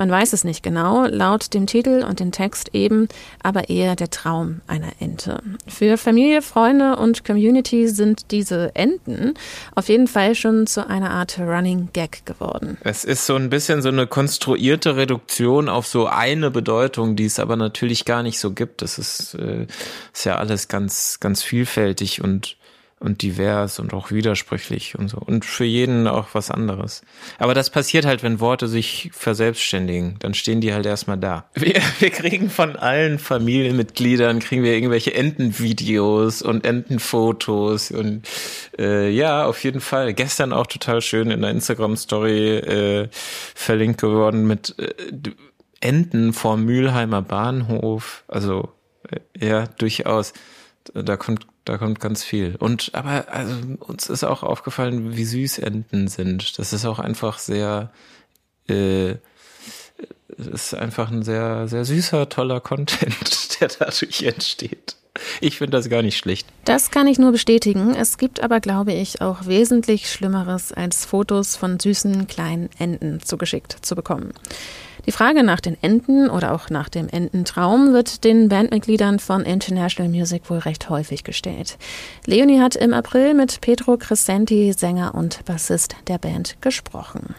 Man 0.03 0.11
weiß 0.11 0.33
es 0.33 0.43
nicht 0.43 0.65
genau, 0.65 1.07
laut 1.07 1.55
dem 1.55 1.69
Titel 1.69 2.05
und 2.05 2.19
dem 2.19 2.33
Text 2.33 2.71
eben, 2.73 3.07
aber 3.41 3.71
eher 3.71 3.95
der 3.95 4.11
Traum 4.11 4.61
einer 4.67 4.91
Ente. 4.99 5.41
Für 5.69 5.97
Familie, 5.97 6.43
Freunde 6.43 6.97
und 6.97 7.25
Community 7.25 7.87
sind 7.87 8.33
diese 8.33 8.75
Enten 8.75 9.35
auf 9.77 9.89
jeden 9.89 10.09
Fall 10.09 10.35
schon 10.35 10.67
zu 10.67 10.89
einer 10.89 11.13
Art 11.13 11.39
Running 11.39 11.91
Gag 11.93 12.27
geworden. 12.27 12.79
Es 12.81 13.05
ist 13.05 13.27
so 13.27 13.37
ein 13.37 13.49
bisschen 13.49 13.81
so 13.81 13.91
eine 13.91 14.09
konstruierte 14.09 14.97
Reduktion 14.97 15.69
auf 15.69 15.87
so 15.87 16.09
eine 16.09 16.51
Bedeutung, 16.51 17.15
die 17.15 17.27
es 17.27 17.39
aber 17.39 17.55
natürlich 17.55 18.05
gar 18.05 18.25
nicht 18.25 18.41
so 18.41 18.51
gibt. 18.51 18.83
Das 18.83 18.99
ist, 18.99 19.35
äh, 19.35 19.69
ist 20.13 20.25
ja 20.25 20.35
alles 20.35 20.67
ganz, 20.67 21.21
ganz 21.21 21.45
vielfältig 21.45 22.21
und 22.21 22.57
und 23.03 23.23
divers 23.23 23.81
und 23.81 23.93
auch 23.93 24.11
widersprüchlich 24.11 24.97
und 24.97 25.09
so. 25.09 25.19
Und 25.19 25.45
für 25.45 25.65
jeden 25.65 26.07
auch 26.07 26.29
was 26.33 26.51
anderes. 26.51 27.03
Aber 27.39 27.53
das 27.53 27.71
passiert 27.71 28.07
halt, 28.07 28.23
wenn 28.23 28.41
Worte 28.41 28.69
sich 28.69 29.11
verselbstständigen. 29.13 30.17
Dann 30.21 30.35
stehen 30.35 30.61
die 30.61 30.73
halt 30.73 30.87
erstmal 30.87 31.19
da. 31.19 31.45
Wir, 31.55 31.75
wir 31.99 32.11
kriegen 32.11 32.49
von 32.49 32.77
allen 32.77 33.19
Familienmitgliedern, 33.19 34.39
kriegen 34.39 34.63
wir 34.63 34.73
irgendwelche 34.73 35.15
Entenvideos 35.15 36.43
und 36.43 36.65
Entenfotos 36.65 37.91
und 37.91 38.29
äh, 38.79 39.11
ja, 39.11 39.47
auf 39.47 39.63
jeden 39.65 39.81
Fall. 39.81 40.15
Gestern 40.15 40.53
auch 40.53 40.67
total 40.67 41.01
schön 41.01 41.31
in 41.31 41.43
der 41.43 41.51
Instagram-Story 41.51 42.57
äh, 42.59 43.09
verlinkt 43.13 44.01
geworden 44.01 44.47
mit 44.47 44.77
äh, 44.79 44.95
Enten 45.81 46.33
vor 46.33 46.57
Mülheimer 46.57 47.23
Bahnhof. 47.23 48.23
Also 48.29 48.69
äh, 49.11 49.47
ja, 49.47 49.67
durchaus. 49.67 50.33
Da 50.95 51.17
kommt 51.17 51.47
da 51.65 51.79
kommt 51.79 52.01
ganz 52.01 52.25
viel. 52.25 52.57
Und 52.57 52.91
aber 52.95 53.27
also 53.29 53.55
uns 53.81 54.09
ist 54.09 54.25
auch 54.25 54.43
aufgefallen, 54.43 55.17
wie 55.17 55.25
süß 55.25 55.59
Enten 55.59 56.09
sind. 56.09 56.59
Das 56.59 56.73
ist 56.73 56.85
auch 56.85 56.99
einfach 56.99 57.39
sehr 57.39 57.93
äh, 58.69 59.17
ist 60.37 60.75
einfach 60.75 61.11
ein 61.11 61.23
sehr 61.23 61.69
sehr 61.69 61.85
süßer 61.85 62.29
toller 62.29 62.61
Content, 62.61 63.61
der 63.61 63.69
dadurch 63.69 64.23
entsteht. 64.23 64.97
Ich 65.41 65.59
finde 65.59 65.77
das 65.77 65.91
gar 65.91 66.03
nicht 66.03 66.17
schlecht. 66.17 66.47
Das 66.65 66.91
kann 66.91 67.07
ich 67.07 67.19
nur 67.19 67.33
bestätigen. 67.33 67.95
Es 67.95 68.17
gibt 68.17 68.43
aber, 68.43 68.61
glaube 68.61 68.93
ich, 68.95 69.21
auch 69.21 69.47
wesentlich 69.47 70.11
Schlimmeres, 70.11 70.73
als 70.73 71.05
Fotos 71.05 71.55
von 71.55 71.79
süßen 71.79 72.27
kleinen 72.29 72.71
Enten 72.79 73.21
zugeschickt 73.21 73.77
zu 73.83 73.95
bekommen. 73.95 74.33
Die 75.07 75.13
Frage 75.13 75.43
nach 75.43 75.61
den 75.61 75.77
Enten 75.83 76.31
oder 76.31 76.53
auch 76.53 76.71
nach 76.71 76.89
dem 76.89 77.09
Ententraum 77.09 77.93
wird 77.93 78.23
den 78.23 78.49
Bandmitgliedern 78.49 79.19
von 79.19 79.43
International 79.43 80.11
Music 80.11 80.49
wohl 80.49 80.59
recht 80.59 80.89
häufig 80.91 81.25
gestellt. 81.25 81.77
Leonie 82.27 82.61
hat 82.61 82.77
im 82.77 82.95
April 82.95 83.35
mit 83.35 83.61
Pedro 83.61 83.97
Crescenti, 83.97 84.73
Sänger 84.73 85.15
und 85.15 85.45
Bassist 85.45 85.97
der 86.07 86.19
Band, 86.19 86.57
gesprochen. 86.61 87.35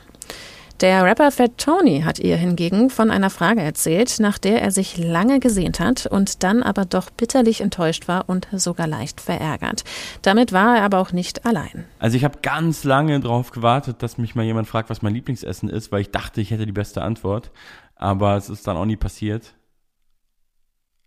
Der 0.82 1.04
Rapper 1.06 1.32
Fat 1.32 1.58
Tony 1.58 2.02
hat 2.02 2.20
ihr 2.20 2.36
hingegen 2.36 2.90
von 2.90 3.12
einer 3.12 3.30
Frage 3.30 3.62
erzählt, 3.62 4.20
nach 4.20 4.38
der 4.38 4.62
er 4.62 4.72
sich 4.72 4.98
lange 4.98 5.40
gesehnt 5.40 5.80
hat 5.80 6.08
und 6.08 6.44
dann 6.44 6.62
aber 6.64 6.84
doch 6.84 7.10
bitterlich 7.10 7.62
enttäuscht 7.62 8.08
war 8.08 8.28
und 8.28 8.48
sogar 8.52 8.88
leicht 8.88 9.22
verärgert. 9.22 9.84
Damit 10.24 10.52
war 10.52 10.78
er 10.78 10.84
aber 10.84 10.98
auch 10.98 11.12
nicht 11.12 11.46
allein. 11.46 11.86
Also 12.00 12.18
ich 12.18 12.24
habe 12.24 12.40
ganz 12.42 12.84
lange 12.84 13.20
darauf 13.20 13.52
gewartet, 13.52 14.02
dass 14.04 14.18
mich 14.18 14.36
mal 14.36 14.44
jemand 14.44 14.68
fragt, 14.68 14.90
was 14.90 15.02
mein 15.02 15.14
Lieblingsessen 15.14 15.70
ist, 15.70 15.92
weil 15.92 16.02
ich 16.02 16.12
dachte, 16.12 16.42
ich 16.42 16.52
hätte 16.52 16.66
die 16.66 16.72
beste 16.72 17.02
Antwort. 17.02 17.52
Aber 17.96 18.36
es 18.36 18.50
ist 18.50 18.68
dann 18.68 18.76
auch 18.76 18.86
nie 18.86 18.98
passiert. 18.98 19.54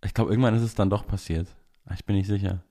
Ich 0.03 0.13
glaube, 0.13 0.31
irgendwann 0.31 0.55
ist 0.55 0.63
es 0.63 0.75
dann 0.75 0.89
doch 0.89 1.05
passiert. 1.05 1.47
Ich 1.93 2.05
bin 2.05 2.15
nicht 2.15 2.27
sicher. 2.27 2.63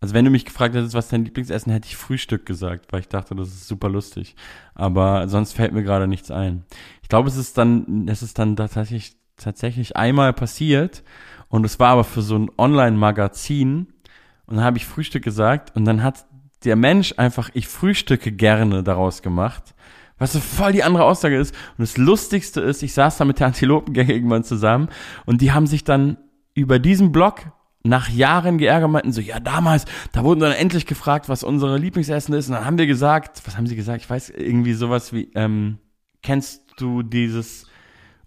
Also 0.00 0.14
wenn 0.14 0.24
du 0.24 0.30
mich 0.30 0.44
gefragt 0.44 0.74
hättest, 0.74 0.94
was 0.94 1.08
dein 1.08 1.24
Lieblingsessen, 1.24 1.72
hätte 1.72 1.88
ich 1.88 1.96
Frühstück 1.96 2.46
gesagt, 2.46 2.92
weil 2.92 3.00
ich 3.00 3.08
dachte, 3.08 3.34
das 3.34 3.48
ist 3.48 3.66
super 3.66 3.88
lustig. 3.88 4.36
Aber 4.74 5.28
sonst 5.28 5.54
fällt 5.54 5.72
mir 5.72 5.82
gerade 5.82 6.06
nichts 6.06 6.30
ein. 6.30 6.64
Ich 7.02 7.08
glaube, 7.08 7.28
es 7.28 7.36
ist 7.36 7.58
dann, 7.58 8.06
es 8.08 8.22
ist 8.22 8.38
dann 8.38 8.54
tatsächlich, 8.54 9.16
tatsächlich 9.36 9.96
einmal 9.96 10.32
passiert 10.32 11.02
und 11.48 11.64
es 11.64 11.80
war 11.80 11.90
aber 11.90 12.04
für 12.04 12.22
so 12.22 12.36
ein 12.36 12.50
Online-Magazin 12.56 13.88
und 14.46 14.56
dann 14.56 14.64
habe 14.64 14.78
ich 14.78 14.86
Frühstück 14.86 15.24
gesagt 15.24 15.74
und 15.76 15.84
dann 15.84 16.02
hat 16.02 16.26
der 16.64 16.76
Mensch 16.76 17.14
einfach, 17.16 17.50
ich 17.54 17.68
frühstücke 17.68 18.32
gerne 18.32 18.82
daraus 18.82 19.22
gemacht. 19.22 19.74
Was 20.18 20.32
so 20.32 20.40
voll 20.40 20.72
die 20.72 20.82
andere 20.82 21.04
Aussage 21.04 21.38
ist. 21.38 21.54
Und 21.76 21.82
das 21.82 21.96
Lustigste 21.96 22.60
ist, 22.60 22.82
ich 22.82 22.92
saß 22.92 23.18
da 23.18 23.24
mit 23.24 23.38
der 23.38 23.46
Antilopengang 23.46 24.08
irgendwann 24.08 24.42
zusammen 24.42 24.88
und 25.26 25.40
die 25.40 25.52
haben 25.52 25.68
sich 25.68 25.84
dann 25.84 26.18
über 26.54 26.80
diesen 26.80 27.12
Blog 27.12 27.52
nach 27.84 28.08
Jahren 28.08 28.58
geärgert 28.58 28.90
meinten 28.90 29.12
so, 29.12 29.20
ja, 29.20 29.40
damals, 29.40 29.84
da 30.12 30.24
wurden 30.24 30.40
dann 30.40 30.52
endlich 30.52 30.86
gefragt, 30.86 31.28
was 31.28 31.42
unsere 31.44 31.78
Lieblingsessen 31.78 32.34
ist. 32.34 32.48
Und 32.48 32.54
dann 32.54 32.64
haben 32.64 32.78
wir 32.78 32.86
gesagt, 32.86 33.42
was 33.46 33.56
haben 33.56 33.66
sie 33.66 33.76
gesagt? 33.76 34.02
Ich 34.02 34.10
weiß, 34.10 34.30
irgendwie 34.30 34.74
sowas 34.74 35.12
wie, 35.12 35.30
ähm, 35.34 35.78
kennst 36.22 36.62
du 36.76 37.02
dieses 37.02 37.66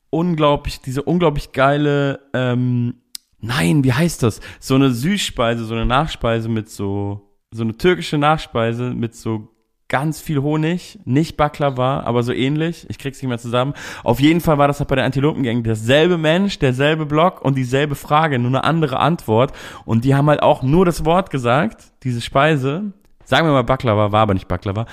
unglaublich, 0.09 0.81
diese 0.81 1.03
unglaublich 1.03 1.51
geile, 1.51 2.21
ähm, 2.33 2.95
nein, 3.39 3.83
wie 3.83 3.93
heißt 3.93 4.23
das? 4.23 4.39
So 4.59 4.75
eine 4.75 4.91
Süßspeise, 4.91 5.65
so 5.65 5.73
eine 5.73 5.85
Nachspeise 5.85 6.49
mit 6.49 6.69
so, 6.69 7.29
so 7.51 7.63
eine 7.63 7.75
türkische 7.75 8.17
Nachspeise 8.17 8.91
mit 8.93 9.15
so 9.15 9.50
ganz 9.91 10.21
viel 10.21 10.41
Honig, 10.41 10.99
nicht 11.03 11.35
Baklava, 11.35 11.99
aber 11.99 12.23
so 12.23 12.31
ähnlich. 12.31 12.85
Ich 12.89 12.97
krieg's 12.97 13.21
nicht 13.21 13.27
mehr 13.27 13.37
zusammen. 13.37 13.73
Auf 14.05 14.21
jeden 14.21 14.39
Fall 14.39 14.57
war 14.57 14.69
das 14.69 14.79
halt 14.79 14.87
bei 14.87 14.95
der 14.95 15.03
Antilopengang 15.03 15.63
derselbe 15.63 16.17
Mensch, 16.17 16.59
derselbe 16.59 17.05
Block 17.05 17.41
und 17.41 17.55
dieselbe 17.55 17.95
Frage, 17.95 18.39
nur 18.39 18.51
eine 18.51 18.63
andere 18.63 18.99
Antwort. 18.99 19.51
Und 19.83 20.05
die 20.05 20.15
haben 20.15 20.29
halt 20.29 20.41
auch 20.41 20.63
nur 20.63 20.85
das 20.85 21.03
Wort 21.03 21.29
gesagt, 21.29 21.91
diese 22.03 22.21
Speise. 22.21 22.93
Sagen 23.25 23.45
wir 23.45 23.51
mal 23.51 23.63
Baklava, 23.63 24.13
war 24.13 24.21
aber 24.21 24.33
nicht 24.33 24.47
Baklava. 24.47 24.85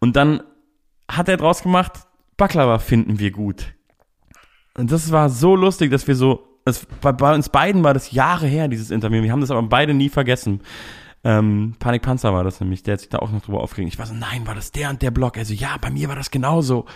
Und 0.00 0.16
dann 0.16 0.42
hat 1.06 1.28
er 1.28 1.36
draus 1.36 1.62
gemacht, 1.62 1.92
Baklava 2.38 2.78
finden 2.78 3.18
wir 3.18 3.32
gut. 3.32 3.74
Und 4.74 4.90
das 4.90 5.12
war 5.12 5.28
so 5.28 5.54
lustig, 5.54 5.90
dass 5.90 6.08
wir 6.08 6.16
so, 6.16 6.60
es, 6.64 6.86
bei, 7.02 7.12
bei 7.12 7.34
uns 7.34 7.50
beiden 7.50 7.84
war 7.84 7.92
das 7.92 8.10
Jahre 8.10 8.46
her, 8.46 8.68
dieses 8.68 8.90
Interview. 8.90 9.22
Wir 9.22 9.32
haben 9.32 9.42
das 9.42 9.50
aber 9.50 9.62
beide 9.62 9.92
nie 9.92 10.08
vergessen. 10.08 10.62
Ähm, 11.24 11.74
Panikpanzer 11.78 12.32
war 12.32 12.44
das 12.44 12.60
nämlich, 12.60 12.82
der 12.82 12.94
hat 12.94 13.00
sich 13.00 13.08
da 13.08 13.18
auch 13.18 13.30
noch 13.30 13.42
drüber 13.42 13.60
aufgeregt. 13.60 13.92
Ich 13.92 13.98
war 13.98 14.06
so, 14.06 14.14
nein, 14.14 14.46
war 14.46 14.54
das 14.54 14.72
der 14.72 14.90
und 14.90 15.02
der 15.02 15.10
Block? 15.10 15.36
Also 15.38 15.54
ja, 15.54 15.76
bei 15.80 15.90
mir 15.90 16.08
war 16.08 16.16
das 16.16 16.30
genauso. 16.30 16.86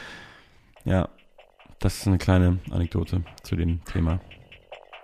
Ja, 0.84 1.08
das 1.80 1.98
ist 1.98 2.06
eine 2.06 2.18
kleine 2.18 2.58
Anekdote 2.70 3.22
zu 3.42 3.56
dem 3.56 3.84
Thema. 3.84 4.20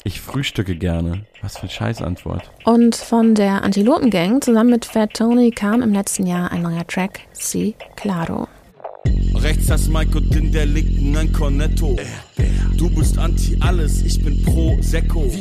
Ich 0.05 0.21
frühstücke 0.21 0.77
gerne. 0.77 1.27
Was 1.43 1.57
für 1.57 1.63
eine 1.63 1.71
Scheißantwort. 1.71 2.53
Und 2.65 2.95
von 2.95 3.35
der 3.35 3.65
Antilopengang 3.65 4.41
zusammen 4.41 4.71
mit 4.71 4.85
Fat 4.85 5.15
Tony 5.15 5.51
kam 5.51 5.83
im 5.83 5.93
letzten 5.93 6.27
Jahr 6.27 6.53
ein 6.53 6.63
neuer 6.63 6.87
Track, 6.87 7.23
Si 7.33 7.75
Claro. 7.97 8.47
Rechts 9.43 9.67
das 9.67 9.89
Mike 9.89 10.19
und 10.19 10.35
in 10.35 10.53
der 10.53 10.67
linken 10.67 11.17
ein 11.17 11.33
Cornetto. 11.33 11.97
Du 12.77 12.91
bist 12.91 13.17
anti 13.19 13.57
alles, 13.61 14.03
ich 14.03 14.23
bin 14.23 14.43
pro 14.43 14.77
Sekko. 14.81 15.33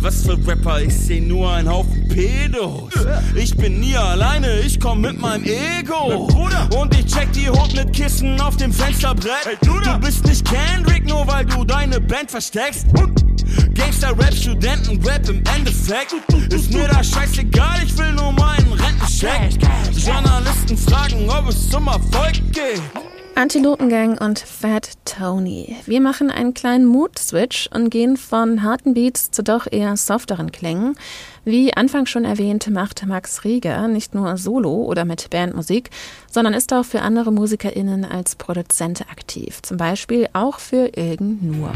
Was 0.00 0.22
für 0.22 0.36
Rapper, 0.46 0.82
ich 0.82 0.94
seh 0.94 1.20
nur 1.20 1.52
ein 1.52 1.68
Haufen 1.68 2.08
Pedos. 2.08 2.92
Ich 3.34 3.56
bin 3.56 3.80
nie 3.80 3.96
alleine, 3.96 4.60
ich 4.60 4.80
komm 4.80 5.02
mit 5.02 5.20
meinem 5.20 5.44
Ego. 5.44 6.28
Und 6.78 6.94
ich 6.98 7.06
check 7.06 7.32
die 7.32 7.48
Hut 7.48 7.74
mit 7.74 7.92
Kissen 7.92 8.40
auf 8.40 8.56
dem 8.56 8.72
Fensterbrett. 8.72 9.58
Du 9.62 9.80
bist 10.00 10.24
nicht 10.26 10.44
Kendrick, 10.44 11.06
nur 11.06 11.26
weil 11.26 11.44
du 11.44 11.64
deine 11.64 12.00
Band 12.00 12.30
versteckst. 12.30 12.86
Gangster-Rap, 13.74 14.34
Studenten-Rap 14.34 15.28
im 15.28 15.42
Endeffekt. 15.56 16.14
Ist 16.52 16.72
mir 16.72 16.88
da 16.88 17.02
scheißegal, 17.04 17.80
ich 17.84 17.96
will 17.96 18.12
nur 18.12 18.32
meinen 18.32 18.72
Rentencheck. 18.72 19.50
Journalisten 20.04 20.76
fragen, 20.76 21.28
ob 21.28 21.48
es 21.48 21.68
zum 21.70 21.86
Erfolg 21.86 22.34
geht. 22.52 22.82
Antilopengang 23.36 24.16
und 24.16 24.38
Fat 24.38 24.92
Tony. 25.04 25.76
Wir 25.84 26.00
machen 26.00 26.30
einen 26.30 26.54
kleinen 26.54 26.86
Mood-Switch 26.86 27.68
und 27.70 27.90
gehen 27.90 28.16
von 28.16 28.62
harten 28.62 28.94
Beats 28.94 29.30
zu 29.30 29.42
doch 29.42 29.66
eher 29.70 29.94
softeren 29.98 30.52
Klängen. 30.52 30.96
Wie 31.44 31.74
anfangs 31.74 32.08
schon 32.08 32.24
erwähnt, 32.24 32.70
macht 32.70 33.06
Max 33.06 33.44
Rieger 33.44 33.88
nicht 33.88 34.14
nur 34.14 34.38
Solo 34.38 34.84
oder 34.84 35.04
mit 35.04 35.28
Bandmusik, 35.28 35.90
sondern 36.30 36.54
ist 36.54 36.72
auch 36.72 36.86
für 36.86 37.02
andere 37.02 37.30
MusikerInnen 37.30 38.06
als 38.06 38.36
Produzent 38.36 39.02
aktiv. 39.02 39.60
Zum 39.60 39.76
Beispiel 39.76 40.28
auch 40.32 40.58
für 40.58 40.96
Ilgen 40.96 41.38
Nur. 41.42 41.72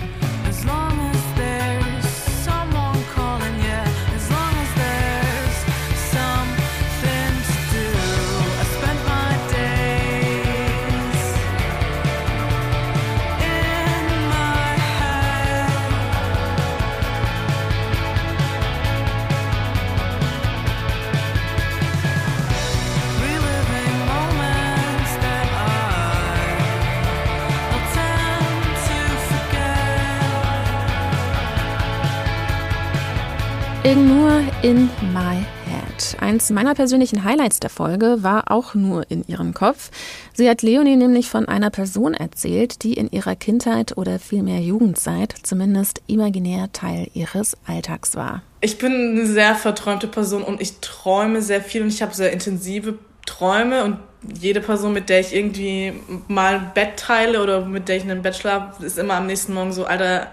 Nur 33.82 34.44
in 34.62 34.90
My 35.12 35.38
Head. 35.64 36.16
eins 36.20 36.50
meiner 36.50 36.74
persönlichen 36.74 37.24
Highlights 37.24 37.60
der 37.60 37.70
Folge 37.70 38.18
war 38.20 38.50
auch 38.50 38.74
nur 38.74 39.10
in 39.10 39.26
ihrem 39.26 39.54
Kopf. 39.54 39.90
Sie 40.34 40.48
hat 40.48 40.60
Leonie 40.60 40.96
nämlich 40.96 41.30
von 41.30 41.48
einer 41.48 41.70
Person 41.70 42.12
erzählt, 42.12 42.82
die 42.82 42.92
in 42.92 43.10
ihrer 43.10 43.36
Kindheit 43.36 43.96
oder 43.96 44.18
vielmehr 44.18 44.60
Jugendzeit 44.60 45.34
zumindest 45.42 46.02
imaginär 46.06 46.70
Teil 46.72 47.08
ihres 47.14 47.56
Alltags 47.66 48.16
war. 48.16 48.42
Ich 48.60 48.76
bin 48.76 48.92
eine 48.92 49.26
sehr 49.26 49.54
verträumte 49.54 50.08
Person 50.08 50.42
und 50.42 50.60
ich 50.60 50.80
träume 50.80 51.40
sehr 51.40 51.62
viel 51.62 51.82
und 51.82 51.88
ich 51.88 52.02
habe 52.02 52.14
sehr 52.14 52.32
intensive 52.32 52.98
Träume 53.24 53.84
und 53.84 53.96
jede 54.40 54.60
Person, 54.60 54.92
mit 54.92 55.08
der 55.08 55.20
ich 55.20 55.34
irgendwie 55.34 55.94
mal 56.28 56.56
ein 56.56 56.70
Bett 56.74 56.98
teile 56.98 57.42
oder 57.42 57.64
mit 57.64 57.88
der 57.88 57.96
ich 57.96 58.04
in 58.04 58.10
einem 58.10 58.22
Bett 58.22 58.36
schlafe, 58.36 58.84
ist 58.84 58.98
immer 58.98 59.14
am 59.14 59.26
nächsten 59.26 59.54
Morgen 59.54 59.72
so, 59.72 59.86
Alter, 59.86 60.28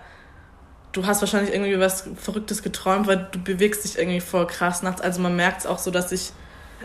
du 0.97 1.05
hast 1.05 1.21
wahrscheinlich 1.21 1.53
irgendwie 1.53 1.79
was 1.79 2.05
Verrücktes 2.19 2.63
geträumt, 2.63 3.07
weil 3.07 3.27
du 3.31 3.39
bewegst 3.39 3.83
dich 3.83 3.97
irgendwie 3.97 4.19
voll 4.19 4.47
krass 4.47 4.81
nachts. 4.81 4.99
Also 4.99 5.21
man 5.21 5.35
merkt 5.35 5.59
es 5.61 5.65
auch 5.65 5.77
so, 5.77 5.91
dass 5.91 6.11
ich, 6.11 6.31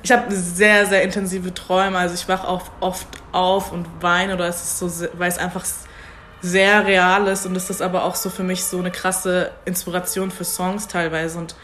ich 0.03 0.13
habe 0.13 0.35
sehr, 0.35 0.87
sehr 0.87 1.03
intensive 1.03 1.55
Träume. 1.55 1.97
Also 1.97 2.15
ich 2.15 2.29
wach 2.29 2.45
oft, 2.45 2.71
oft 2.81 3.09
auf 3.33 3.73
und 3.73 3.87
weine 4.01 4.35
oder 4.35 4.47
es 4.47 4.63
ist 4.63 4.79
so, 4.79 5.09
weil 5.15 5.29
es 5.29 5.39
einfach 5.39 5.65
sehr 6.43 6.87
real 6.87 7.29
ist 7.29 7.47
und 7.47 7.57
ist 7.57 7.81
aber 7.81 8.05
auch 8.05 8.17
so 8.17 8.29
für 8.29 8.43
mich 8.43 8.65
so 8.65 8.79
eine 8.79 8.91
krasse 8.91 9.53
Inspiration 9.65 10.31
für 10.31 10.45
Songs 10.45 10.89
teilweise. 10.89 11.39
Und 11.39 11.55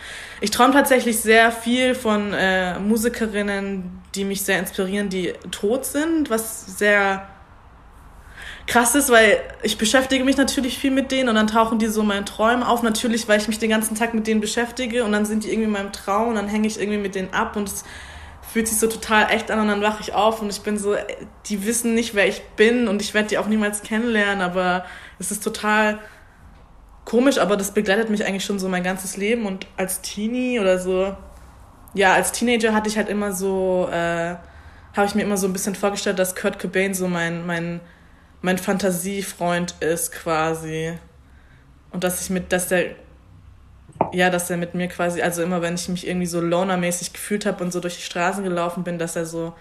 ich 0.41 0.51
träume 0.51 0.73
tatsächlich 0.73 1.21
sehr 1.21 1.53
viel 1.53 1.95
von 1.95 2.33
äh, 2.33 2.79
Musikerinnen, 2.79 4.03
die 4.15 4.25
mich 4.25 4.43
sehr 4.43 4.59
inspirieren, 4.59 5.09
die 5.09 5.35
tot 5.51 5.85
sind, 5.85 6.31
was 6.31 6.79
sehr 6.79 7.29
krass 8.69 8.95
ist, 8.95 9.11
weil 9.11 9.41
ich 9.63 9.79
beschäftige 9.79 10.23
mich 10.25 10.37
natürlich 10.37 10.79
viel 10.79 10.91
mit 10.91 11.11
denen 11.11 11.31
und 11.31 11.35
dann 11.35 11.47
tauchen 11.47 11.79
die 11.79 11.87
so 11.87 12.03
in 12.03 12.07
meinen 12.07 12.27
Träumen 12.27 12.63
auf. 12.63 12.83
Natürlich, 12.83 13.27
weil 13.27 13.41
ich 13.41 13.49
mich 13.49 13.59
den 13.59 13.71
ganzen 13.71 13.97
Tag 13.97 14.13
mit 14.15 14.27
denen 14.27 14.41
beschäftige 14.41 15.05
und 15.05 15.13
dann 15.13 15.25
sind 15.25 15.45
die 15.45 15.49
irgendwie 15.49 15.65
in 15.65 15.73
meinem 15.73 15.91
Traum 15.91 16.29
und 16.29 16.35
dann 16.35 16.49
hänge 16.49 16.69
ich 16.69 16.79
irgendwie 16.79 16.99
mit 16.99 17.15
denen 17.15 17.33
ab 17.33 17.57
und 17.57 17.67
es 17.67 17.85
fühlt 18.53 18.69
sich 18.69 18.79
so 18.79 18.87
total 18.87 19.31
echt 19.31 19.51
an 19.51 19.59
und 19.61 19.69
dann 19.69 19.81
wache 19.81 20.03
ich 20.03 20.13
auf 20.13 20.43
und 20.43 20.51
ich 20.51 20.61
bin 20.61 20.79
so, 20.79 20.95
die 21.47 21.67
wissen 21.67 21.95
nicht, 21.95 22.15
wer 22.15 22.29
ich 22.29 22.43
bin 22.57 22.89
und 22.89 23.01
ich 23.01 23.15
werde 23.15 23.29
die 23.29 23.39
auch 23.39 23.47
niemals 23.47 23.83
kennenlernen, 23.83 24.43
aber 24.43 24.85
es 25.19 25.31
ist 25.31 25.43
total 25.43 25.99
komisch, 27.05 27.39
aber 27.39 27.57
das 27.57 27.73
begleitet 27.73 28.11
mich 28.11 28.27
eigentlich 28.27 28.45
schon 28.45 28.59
so 28.59 28.69
mein 28.69 28.83
ganzes 28.83 29.17
Leben 29.17 29.47
und 29.47 29.67
als 29.79 30.03
Teenie 30.03 30.61
oder 30.61 30.79
so, 30.79 31.17
ja, 31.95 32.13
als 32.13 32.33
Teenager 32.33 32.75
hatte 32.75 32.89
ich 32.89 32.99
halt 32.99 33.09
immer 33.09 33.33
so, 33.33 33.89
äh, 33.91 34.37
habe 34.95 35.07
ich 35.07 35.15
mir 35.15 35.23
immer 35.23 35.39
so 35.39 35.47
ein 35.47 35.53
bisschen 35.55 35.75
vorgestellt, 35.75 36.19
dass 36.19 36.35
Kurt 36.35 36.59
Cobain 36.59 36.93
so 36.93 37.09
mein, 37.09 37.47
mein 37.47 37.81
mein 38.43 38.59
Fantasiefreund 38.59 39.75
ist 39.81 40.13
quasi. 40.13 40.93
Und 41.91 42.05
dass 42.05 42.23
ich 42.23 42.31
mit, 42.31 42.53
dass 42.53 42.69
der, 42.69 42.95
ja, 44.13 44.31
dass 44.31 44.51
er 44.51 44.57
mit 44.57 44.75
mir 44.75 44.89
quasi, 44.89 45.23
also 45.23 45.43
immer 45.43 45.63
wenn 45.63 45.75
ich 45.75 45.89
mich 45.89 46.07
irgendwie 46.07 46.27
so 46.27 46.41
lonermäßig 46.41 47.13
gefühlt 47.13 47.47
habe 47.47 47.65
und 47.65 47.73
so 47.73 47.81
durch 47.81 47.97
die 47.97 48.03
Straßen 48.03 48.45
gelaufen 48.45 48.85
bin, 48.85 48.99
dass 48.99 49.17
er 49.17 49.27
so 49.27 49.55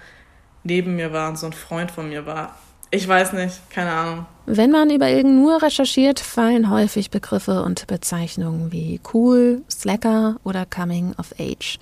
neben 0.63 0.95
mir 0.95 1.13
war 1.13 1.29
und 1.29 1.39
so 1.39 1.45
ein 1.45 1.53
Freund 1.53 1.91
von 1.91 2.09
mir 2.09 2.25
war. 2.25 2.55
Ich 2.89 3.07
weiß 3.07 3.33
nicht, 3.33 3.69
keine 3.69 3.91
Ahnung. 3.91 4.25
Wenn 4.45 4.71
man 4.71 4.89
über 4.89 5.09
Ilgen 5.09 5.35
nur 5.35 5.61
recherchiert, 5.61 6.21
fallen 6.21 6.69
häufig 6.69 7.11
Begriffe 7.11 7.63
und 7.63 7.85
Bezeichnungen 7.87 8.71
wie 8.71 9.01
cool, 9.13 9.61
slacker 9.69 10.37
oder 10.45 10.65
coming 10.65 11.13
of 11.17 11.33
age. 11.37 11.79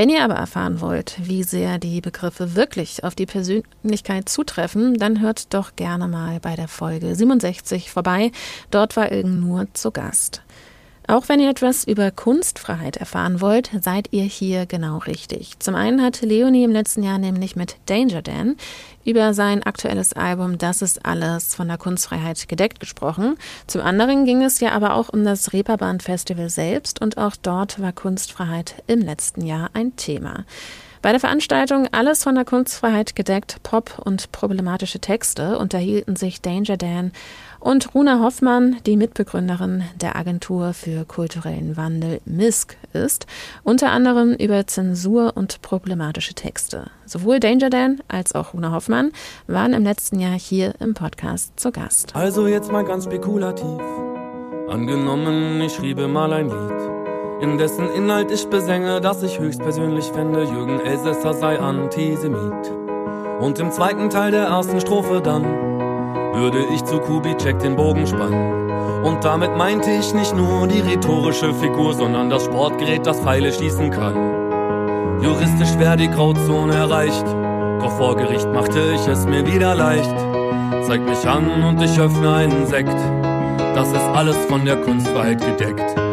Wenn 0.00 0.08
ihr 0.08 0.24
aber 0.24 0.36
erfahren 0.36 0.80
wollt, 0.80 1.18
wie 1.20 1.42
sehr 1.42 1.76
die 1.76 2.00
Begriffe 2.00 2.54
wirklich 2.56 3.04
auf 3.04 3.14
die 3.14 3.26
Persönlichkeit 3.26 4.30
zutreffen, 4.30 4.94
dann 4.94 5.20
hört 5.20 5.52
doch 5.52 5.76
gerne 5.76 6.08
mal 6.08 6.40
bei 6.40 6.56
der 6.56 6.68
Folge 6.68 7.14
67 7.14 7.90
vorbei. 7.90 8.32
Dort 8.70 8.96
war 8.96 9.12
Ilgen 9.12 9.40
nur 9.40 9.66
zu 9.74 9.90
Gast. 9.90 10.40
Auch 11.10 11.28
wenn 11.28 11.40
ihr 11.40 11.50
etwas 11.50 11.82
über 11.82 12.12
Kunstfreiheit 12.12 12.96
erfahren 12.96 13.40
wollt, 13.40 13.72
seid 13.80 14.12
ihr 14.12 14.22
hier 14.22 14.66
genau 14.66 14.98
richtig. 14.98 15.58
Zum 15.58 15.74
einen 15.74 16.00
hat 16.02 16.20
Leonie 16.20 16.62
im 16.62 16.70
letzten 16.70 17.02
Jahr 17.02 17.18
nämlich 17.18 17.56
mit 17.56 17.78
Danger 17.86 18.22
Dan 18.22 18.54
über 19.04 19.34
sein 19.34 19.64
aktuelles 19.64 20.12
Album 20.12 20.56
Das 20.56 20.82
ist 20.82 21.04
alles 21.04 21.56
von 21.56 21.66
der 21.66 21.78
Kunstfreiheit 21.78 22.48
gedeckt 22.48 22.78
gesprochen. 22.78 23.34
Zum 23.66 23.80
anderen 23.80 24.24
ging 24.24 24.40
es 24.44 24.60
ja 24.60 24.70
aber 24.70 24.94
auch 24.94 25.08
um 25.08 25.24
das 25.24 25.52
Reeperbahn 25.52 25.98
Festival 25.98 26.48
selbst 26.48 27.02
und 27.02 27.18
auch 27.18 27.34
dort 27.34 27.82
war 27.82 27.90
Kunstfreiheit 27.90 28.80
im 28.86 29.00
letzten 29.00 29.44
Jahr 29.44 29.70
ein 29.72 29.96
Thema. 29.96 30.44
Bei 31.02 31.12
der 31.12 31.20
Veranstaltung 31.20 31.88
Alles 31.92 32.24
von 32.24 32.34
der 32.34 32.44
Kunstfreiheit 32.44 33.16
gedeckt, 33.16 33.62
Pop 33.62 34.02
und 34.04 34.32
problematische 34.32 34.98
Texte 34.98 35.58
unterhielten 35.58 36.14
sich 36.14 36.42
Danger 36.42 36.76
Dan 36.76 37.12
und 37.58 37.94
Runa 37.94 38.20
Hoffmann, 38.20 38.76
die 38.84 38.98
Mitbegründerin 38.98 39.82
der 39.98 40.16
Agentur 40.16 40.74
für 40.74 41.06
kulturellen 41.06 41.78
Wandel 41.78 42.20
MISK 42.26 42.76
ist, 42.92 43.26
unter 43.64 43.92
anderem 43.92 44.34
über 44.34 44.66
Zensur 44.66 45.36
und 45.36 45.62
problematische 45.62 46.34
Texte. 46.34 46.90
Sowohl 47.06 47.40
Danger 47.40 47.70
Dan 47.70 48.00
als 48.08 48.34
auch 48.34 48.52
Runa 48.52 48.72
Hoffmann 48.72 49.12
waren 49.46 49.72
im 49.72 49.84
letzten 49.84 50.20
Jahr 50.20 50.38
hier 50.38 50.74
im 50.80 50.92
Podcast 50.92 51.58
zu 51.58 51.72
Gast. 51.72 52.14
Also 52.14 52.46
jetzt 52.46 52.70
mal 52.70 52.84
ganz 52.84 53.04
spekulativ. 53.04 53.80
Angenommen, 54.68 55.62
ich 55.62 55.72
schriebe 55.72 56.08
mal 56.08 56.32
ein 56.32 56.48
Lied 56.48 56.89
in 57.40 57.56
dessen 57.56 57.90
Inhalt 57.90 58.30
ich 58.30 58.48
besänge, 58.48 59.00
dass 59.00 59.22
ich 59.22 59.38
höchstpersönlich 59.38 60.06
fände, 60.12 60.44
Jürgen 60.44 60.80
Elsässer 60.80 61.32
sei 61.32 61.58
Antisemit. 61.58 62.70
Und 63.40 63.58
im 63.58 63.70
zweiten 63.70 64.10
Teil 64.10 64.30
der 64.30 64.44
ersten 64.44 64.80
Strophe 64.80 65.22
dann 65.22 65.44
würde 66.34 66.58
ich 66.74 66.84
zu 66.84 66.98
Kubitschek 66.98 67.58
den 67.58 67.76
Bogen 67.76 68.06
spannen. 68.06 69.04
Und 69.04 69.24
damit 69.24 69.56
meinte 69.56 69.90
ich 69.90 70.12
nicht 70.12 70.36
nur 70.36 70.66
die 70.66 70.80
rhetorische 70.80 71.54
Figur, 71.54 71.94
sondern 71.94 72.28
das 72.28 72.44
Sportgerät, 72.44 73.06
das 73.06 73.20
Pfeile 73.20 73.50
schießen 73.50 73.90
kann. 73.90 75.22
Juristisch 75.22 75.78
wäre 75.78 75.96
die 75.96 76.10
Grauzone 76.10 76.74
erreicht, 76.74 77.26
doch 77.80 77.92
vor 77.92 78.16
Gericht 78.16 78.48
machte 78.52 78.80
ich 78.94 79.06
es 79.06 79.26
mir 79.26 79.46
wieder 79.46 79.74
leicht. 79.74 80.14
Zeig 80.82 81.00
mich 81.08 81.26
an 81.26 81.62
und 81.64 81.80
ich 81.80 81.98
öffne 81.98 82.34
einen 82.34 82.66
Sekt, 82.66 82.96
das 83.74 83.88
ist 83.88 84.08
alles 84.14 84.36
von 84.46 84.64
der 84.64 84.76
Kunstfreiheit 84.76 85.40
gedeckt. 85.40 86.09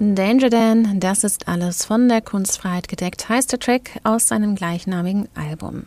Danger 0.00 0.48
Dan, 0.48 1.00
das 1.00 1.24
ist 1.24 1.48
alles 1.48 1.84
von 1.84 2.08
der 2.08 2.20
Kunstfreiheit 2.20 2.86
gedeckt, 2.86 3.28
heißt 3.28 3.50
der 3.50 3.58
Track 3.58 3.98
aus 4.04 4.28
seinem 4.28 4.54
gleichnamigen 4.54 5.28
Album. 5.34 5.86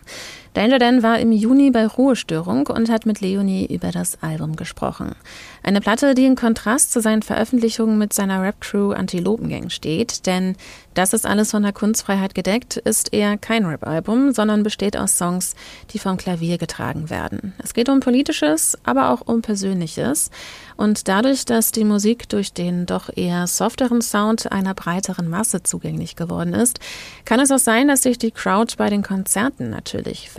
Danger 0.53 0.79
Dan 0.79 1.01
war 1.01 1.17
im 1.17 1.31
Juni 1.31 1.71
bei 1.71 1.87
Ruhestörung 1.87 2.67
und 2.67 2.89
hat 2.89 3.05
mit 3.05 3.21
Leonie 3.21 3.65
über 3.67 3.91
das 3.91 4.21
Album 4.21 4.57
gesprochen. 4.57 5.15
Eine 5.63 5.79
Platte, 5.79 6.13
die 6.13 6.25
in 6.25 6.35
Kontrast 6.35 6.91
zu 6.91 6.99
seinen 6.99 7.21
Veröffentlichungen 7.21 7.97
mit 7.97 8.11
seiner 8.11 8.41
Rap-Crew 8.41 8.91
Antilopengang 8.91 9.69
steht, 9.69 10.25
denn 10.25 10.57
das 10.93 11.13
ist 11.13 11.25
alles 11.25 11.51
von 11.51 11.63
der 11.63 11.71
Kunstfreiheit 11.71 12.35
gedeckt, 12.35 12.75
ist 12.75 13.13
eher 13.13 13.37
kein 13.37 13.65
Rap-Album, 13.65 14.33
sondern 14.33 14.63
besteht 14.63 14.97
aus 14.97 15.17
Songs, 15.17 15.55
die 15.91 15.99
vom 15.99 16.17
Klavier 16.17 16.57
getragen 16.57 17.09
werden. 17.09 17.53
Es 17.63 17.73
geht 17.73 17.87
um 17.87 18.01
Politisches, 18.01 18.77
aber 18.83 19.11
auch 19.11 19.21
um 19.21 19.41
Persönliches. 19.41 20.31
Und 20.75 21.07
dadurch, 21.07 21.45
dass 21.45 21.71
die 21.71 21.85
Musik 21.85 22.27
durch 22.27 22.51
den 22.51 22.87
doch 22.87 23.09
eher 23.15 23.47
softeren 23.47 24.01
Sound 24.01 24.51
einer 24.51 24.73
breiteren 24.73 25.29
Masse 25.29 25.63
zugänglich 25.63 26.17
geworden 26.17 26.53
ist, 26.53 26.79
kann 27.23 27.39
es 27.39 27.51
auch 27.51 27.59
sein, 27.59 27.87
dass 27.87 28.01
sich 28.01 28.17
die 28.17 28.31
Crowd 28.31 28.75
bei 28.77 28.89
den 28.89 29.03
Konzerten 29.03 29.69
natürlich. 29.69 30.29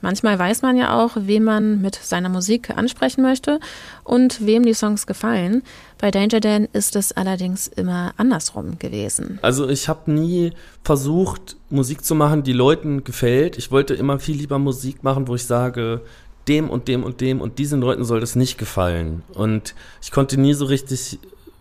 Manchmal 0.00 0.38
weiß 0.38 0.62
man 0.62 0.76
ja 0.76 0.98
auch, 0.98 1.12
wen 1.16 1.44
man 1.44 1.80
mit 1.80 1.94
seiner 1.94 2.28
Musik 2.28 2.70
ansprechen 2.76 3.22
möchte 3.22 3.60
und 4.04 4.46
wem 4.46 4.64
die 4.64 4.74
Songs 4.74 5.06
gefallen. 5.06 5.62
Bei 5.98 6.10
Danger 6.10 6.40
Dan 6.40 6.68
ist 6.72 6.96
es 6.96 7.12
allerdings 7.12 7.68
immer 7.68 8.12
andersrum 8.16 8.78
gewesen. 8.78 9.38
Also 9.42 9.68
ich 9.68 9.88
habe 9.88 10.10
nie 10.10 10.52
versucht, 10.84 11.56
Musik 11.70 12.04
zu 12.04 12.14
machen, 12.14 12.42
die 12.42 12.52
Leuten 12.52 13.04
gefällt. 13.04 13.58
Ich 13.58 13.70
wollte 13.70 13.94
immer 13.94 14.18
viel 14.18 14.36
lieber 14.36 14.58
Musik 14.58 15.02
machen, 15.02 15.28
wo 15.28 15.34
ich 15.34 15.44
sage, 15.44 16.02
dem 16.48 16.70
und 16.70 16.88
dem 16.88 17.02
und 17.02 17.20
dem 17.20 17.40
und 17.40 17.58
diesen 17.58 17.80
Leuten 17.80 18.04
soll 18.04 18.20
das 18.20 18.36
nicht 18.36 18.58
gefallen. 18.58 19.22
Und 19.34 19.74
ich 20.02 20.12
konnte 20.12 20.38
nie 20.40 20.54
so 20.54 20.66
richtig 20.66 21.18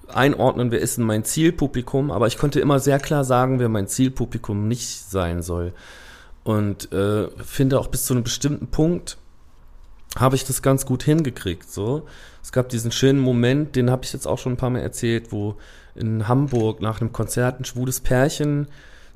einordnen, 0.07 0.71
wer 0.71 0.79
ist 0.79 0.97
denn 0.97 1.05
mein 1.05 1.23
Zielpublikum, 1.23 2.11
aber 2.11 2.27
ich 2.27 2.37
konnte 2.37 2.59
immer 2.59 2.79
sehr 2.79 2.99
klar 2.99 3.23
sagen, 3.23 3.59
wer 3.59 3.69
mein 3.69 3.87
Zielpublikum 3.87 4.67
nicht 4.67 4.87
sein 4.87 5.41
soll. 5.41 5.73
Und 6.45 6.93
äh, 6.93 7.27
finde 7.43 7.79
auch 7.79 7.87
bis 7.87 8.05
zu 8.05 8.13
einem 8.13 8.23
bestimmten 8.23 8.67
Punkt 8.67 9.17
habe 10.15 10.35
ich 10.35 10.45
das 10.45 10.61
ganz 10.61 10.85
gut 10.85 11.01
hingekriegt. 11.01 11.69
So, 11.69 12.05
es 12.43 12.51
gab 12.51 12.69
diesen 12.69 12.91
schönen 12.91 13.19
Moment, 13.19 13.75
den 13.75 13.89
habe 13.89 14.05
ich 14.05 14.13
jetzt 14.13 14.27
auch 14.27 14.37
schon 14.37 14.53
ein 14.53 14.57
paar 14.57 14.69
Mal 14.69 14.79
erzählt, 14.79 15.31
wo 15.31 15.55
in 15.95 16.27
Hamburg 16.27 16.81
nach 16.81 17.01
einem 17.01 17.11
Konzert 17.11 17.59
ein 17.59 17.65
schwules 17.65 17.99
Pärchen 17.99 18.67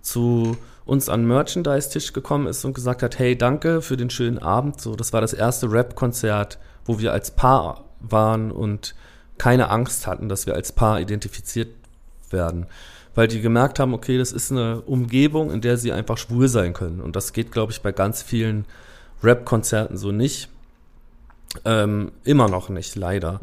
zu 0.02 0.58
uns 0.86 1.08
an 1.08 1.28
Merchandise-Tisch 1.28 2.14
gekommen 2.14 2.48
ist 2.48 2.66
und 2.66 2.74
gesagt 2.74 3.04
hat, 3.04 3.20
hey, 3.20 3.38
danke 3.38 3.84
für 3.84 3.96
den 3.96 4.10
schönen 4.10 4.40
Abend. 4.40 4.82
So, 4.82 4.96
das 4.96 5.14
war 5.14 5.22
das 5.22 5.34
erste 5.34 5.72
Rap-Konzert, 5.72 6.58
wo 6.84 6.98
wir 6.98 7.14
als 7.14 7.30
Paar 7.30 7.86
waren 8.00 8.52
und 8.52 8.96
keine 9.38 9.70
Angst 9.70 10.08
hatten, 10.08 10.30
dass 10.30 10.48
wir 10.48 10.56
als 10.56 10.72
Paar 10.72 11.00
identifiziert 11.00 11.70
werden 12.32 12.66
weil 13.16 13.28
die 13.28 13.42
gemerkt 13.42 13.80
haben, 13.80 13.94
okay, 13.94 14.18
das 14.18 14.32
ist 14.32 14.52
eine 14.52 14.82
Umgebung, 14.82 15.52
in 15.52 15.62
der 15.62 15.78
sie 15.78 15.92
einfach 15.92 16.18
schwul 16.18 16.48
sein 16.48 16.74
können. 16.74 17.02
Und 17.02 17.16
das 17.16 17.34
geht, 17.34 17.52
glaube 17.52 17.72
ich, 17.72 17.82
bei 17.82 17.92
ganz 17.92 18.22
vielen 18.22 18.66
Rap-Konzerten 19.24 19.98
so 19.98 20.12
nicht. 20.12 20.50
Ähm, 21.66 22.12
immer 22.24 22.48
noch 22.48 22.70
nicht, 22.70 22.96
leider. 22.96 23.42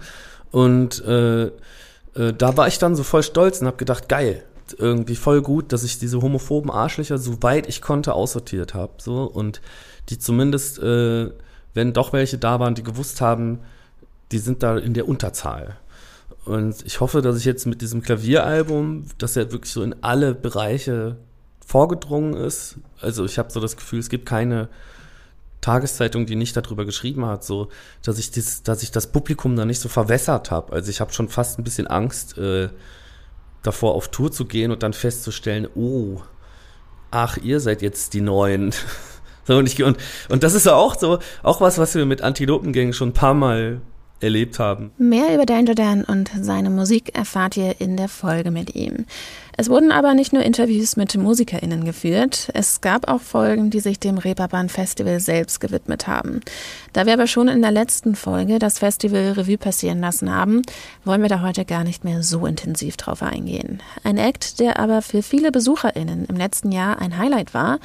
Und 0.53 1.05
äh, 1.05 1.47
äh, 1.47 2.33
da 2.37 2.57
war 2.57 2.69
ich 2.69 2.79
dann 2.79 2.95
so 2.95 3.03
voll 3.03 3.23
stolz 3.23 3.61
und 3.61 3.67
habe 3.67 3.77
gedacht, 3.77 4.09
geil, 4.09 4.45
irgendwie 4.79 5.17
voll 5.17 5.43
gut, 5.43 5.73
dass 5.73 5.85
ich 5.85 5.99
diese 5.99 6.23
homophoben 6.23 6.71
Arschlöcher, 6.71 7.19
soweit 7.19 7.69
ich 7.69 7.83
konnte, 7.83 8.15
aussortiert 8.15 8.75
habe. 8.75 8.93
So, 8.99 9.25
und 9.25 9.61
die 10.09 10.19
zumindest, 10.19 10.79
äh, 10.79 11.31
wenn 11.75 11.93
doch 11.93 12.13
welche 12.13 12.39
da 12.39 12.59
waren, 12.61 12.75
die 12.75 12.83
gewusst 12.83 13.21
haben, 13.21 13.61
die 14.33 14.39
sind 14.39 14.63
da 14.63 14.77
in 14.77 14.95
der 14.95 15.09
Unterzahl. 15.09 15.77
Und 16.47 16.87
ich 16.87 17.01
hoffe, 17.01 17.23
dass 17.23 17.37
ich 17.37 17.45
jetzt 17.45 17.67
mit 17.67 17.83
diesem 17.83 18.03
Klavieralbum, 18.03 19.05
dass 19.19 19.37
er 19.37 19.51
wirklich 19.51 19.73
so 19.73 19.83
in 19.83 19.97
alle 20.03 20.33
Bereiche 20.33 21.17
vorgedrungen 21.67 22.35
ist. 22.35 22.77
Also 23.01 23.25
ich 23.25 23.39
habe 23.39 23.51
so 23.51 23.59
das 23.59 23.77
Gefühl, 23.77 23.99
es 23.99 24.09
gibt 24.09 24.27
keine 24.27 24.69
Tageszeitung, 25.61 26.27
die 26.27 26.37
nicht 26.37 26.57
darüber 26.57 26.85
geschrieben 26.85 27.27
hat, 27.27 27.43
so 27.43 27.69
dass 28.05 28.21
ich 28.21 28.31
das, 28.31 28.63
dass 28.63 28.85
ich 28.85 28.93
das 28.93 29.09
Publikum 29.09 29.57
da 29.57 29.65
nicht 29.65 29.81
so 29.81 29.89
verwässert 29.89 30.53
habe. 30.53 30.73
Also 30.73 30.89
ich 30.89 31.01
habe 31.01 31.13
schon 31.13 31.29
fast 31.29 31.59
ein 31.59 31.65
bisschen 31.65 31.89
Angst 31.89 32.39
äh, 32.39 32.69
davor, 33.65 33.97
auf 33.97 34.07
Tour 34.09 34.31
zu 34.31 34.45
gehen 34.45 34.71
und 34.71 34.85
dann 34.85 34.93
festzustellen, 34.93 35.67
oh, 35.75 36.21
ach, 37.11 37.39
ihr 37.39 37.59
seid 37.59 37.83
jetzt 37.83 38.15
die 38.15 38.21
Neuen. 38.21 38.73
so, 39.45 39.57
und, 39.57 39.67
ich, 39.67 39.83
und, 39.83 39.99
und 40.29 40.45
das 40.45 40.55
ist 40.55 40.69
auch 40.69 40.95
so, 40.97 41.19
auch 41.43 41.61
was, 41.61 41.79
was 41.79 41.97
wir 41.97 42.07
mit 42.07 42.23
Antilopengängen 42.23 42.93
schon 42.93 43.09
ein 43.09 43.15
paar 43.15 43.35
Mal 43.35 43.81
erlebt 44.21 44.59
haben. 44.59 44.91
Mehr 44.99 45.35
über 45.35 45.47
Dan 45.47 46.05
und 46.05 46.31
seine 46.41 46.71
Musik 46.71 47.17
erfahrt 47.17 47.57
ihr 47.57 47.81
in 47.81 47.97
der 47.97 48.09
Folge 48.09 48.51
mit 48.51 48.75
ihm. 48.75 49.07
Es 49.59 49.71
wurden 49.71 49.91
aber 49.91 50.13
nicht 50.13 50.35
nur 50.35 50.43
Interviews 50.43 50.97
mit 50.97 51.17
MusikerInnen 51.17 51.87
geführt, 51.87 52.51
es 52.53 52.83
gab 52.83 53.09
auch 53.09 53.23
Folgen, 53.23 53.71
die 53.71 53.81
sich 53.81 53.99
dem 53.99 54.19
Reeperbahn 54.19 54.69
Festival 54.69 55.19
selbst 55.19 55.61
gewidmet 55.61 56.07
haben. 56.07 56.41
Da 56.93 57.07
wir 57.07 57.15
aber 57.15 57.27
schon 57.27 57.49
in 57.49 57.63
der 57.63 57.71
letzten 57.71 58.17
Folge 58.17 58.59
das 58.59 58.79
Festival 58.79 59.33
Revue 59.33 59.57
passieren 59.57 60.01
lassen 60.01 60.33
haben, 60.33 60.61
wollen 61.05 61.23
wir 61.23 61.31
da 61.31 61.41
heute 61.41 61.65
gar 61.65 61.85
nicht 61.85 62.05
mehr 62.05 62.23
so 62.23 62.45
intensiv 62.45 62.99
drauf 62.99 63.23
eingehen. 63.23 63.83
Ein 64.05 64.19
Act, 64.19 64.61
der 64.61 64.79
aber 64.79 65.01
für 65.01 65.23
viele 65.23 65.51
BesucherInnen 65.51 66.27
im 66.27 66.37
letzten 66.37 66.71
Jahr 66.71 67.01
ein 67.01 67.17
Highlight 67.17 67.55
war, 67.55 67.79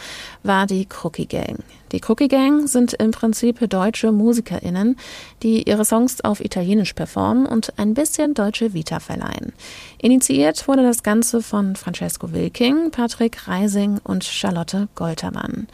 war 0.44 0.67
die 0.67 0.86
Crookie 0.86 1.28
Gang. 1.28 1.60
Die 1.91 2.01
Cookie 2.08 2.30
Gang 2.30 2.69
sind 2.69 2.93
im 2.93 3.12
Prinzip 3.12 3.69
deutsche 3.69 4.12
MusikerInnen, 4.12 4.97
die 5.43 5.67
ihre 5.67 5.84
Songs 5.84 6.21
auf 6.21 6.39
Italienisch 6.39 6.93
performen 6.93 7.45
und 7.45 7.77
ein 7.77 7.93
bisschen 7.93 8.34
deutsche 8.34 8.73
Vita 8.73 8.99
verleihen. 8.99 9.54
Initiiert 10.01 10.67
wurde 10.67 10.84
das 10.84 11.04
Ganze 11.04 11.41
von 11.41 11.75
Francesco 11.75 12.32
Wilking, 12.32 12.91
Patrick 12.91 13.47
Reising 13.47 13.99
und 14.04 14.23
Charlotte 14.23 14.88
Goltermann. 14.95 15.67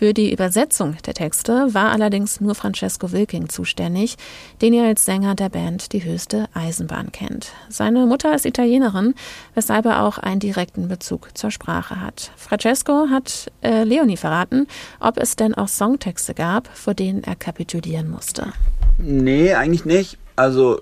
Für 0.00 0.14
die 0.14 0.32
Übersetzung 0.32 0.96
der 1.04 1.12
Texte 1.12 1.74
war 1.74 1.92
allerdings 1.92 2.40
nur 2.40 2.54
Francesco 2.54 3.12
Wilking 3.12 3.50
zuständig, 3.50 4.16
den 4.62 4.72
ihr 4.72 4.84
als 4.84 5.04
Sänger 5.04 5.34
der 5.34 5.50
Band 5.50 5.92
Die 5.92 6.02
höchste 6.02 6.48
Eisenbahn 6.54 7.12
kennt. 7.12 7.52
Seine 7.68 8.06
Mutter 8.06 8.34
ist 8.34 8.46
Italienerin, 8.46 9.14
weshalb 9.54 9.84
er 9.84 10.02
auch 10.02 10.16
einen 10.16 10.40
direkten 10.40 10.88
Bezug 10.88 11.36
zur 11.36 11.50
Sprache 11.50 12.00
hat. 12.00 12.32
Francesco 12.38 13.08
hat 13.10 13.52
äh, 13.60 13.84
Leonie 13.84 14.16
verraten, 14.16 14.68
ob 15.00 15.18
es 15.18 15.36
denn 15.36 15.54
auch 15.54 15.68
Songtexte 15.68 16.32
gab, 16.32 16.74
vor 16.74 16.94
denen 16.94 17.22
er 17.22 17.36
kapitulieren 17.36 18.08
musste. 18.08 18.54
Nee, 18.96 19.52
eigentlich 19.52 19.84
nicht. 19.84 20.16
Also 20.34 20.80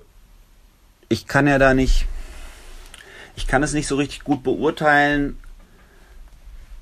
ich 1.09 1.27
kann 1.27 1.45
ja 1.45 1.59
da 1.59 1.73
nicht, 1.73 2.05
ich 3.35 3.47
kann 3.47 3.63
es 3.63 3.73
nicht 3.73 3.87
so 3.87 3.97
richtig 3.97 4.23
gut 4.23 4.43
beurteilen, 4.43 5.37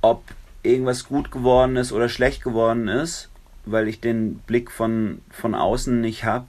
ob 0.04 0.22
irgendwas 0.64 1.06
gut 1.06 1.32
geworden 1.32 1.76
ist 1.76 1.92
oder 1.92 2.10
schlecht 2.10 2.44
geworden 2.44 2.88
ist, 2.88 3.30
weil 3.66 3.88
ich 3.88 4.00
den 4.02 4.40
Blick 4.40 4.72
von, 4.72 5.22
von 5.30 5.56
außen 5.56 6.00
nicht 6.02 6.24
habe. 6.24 6.46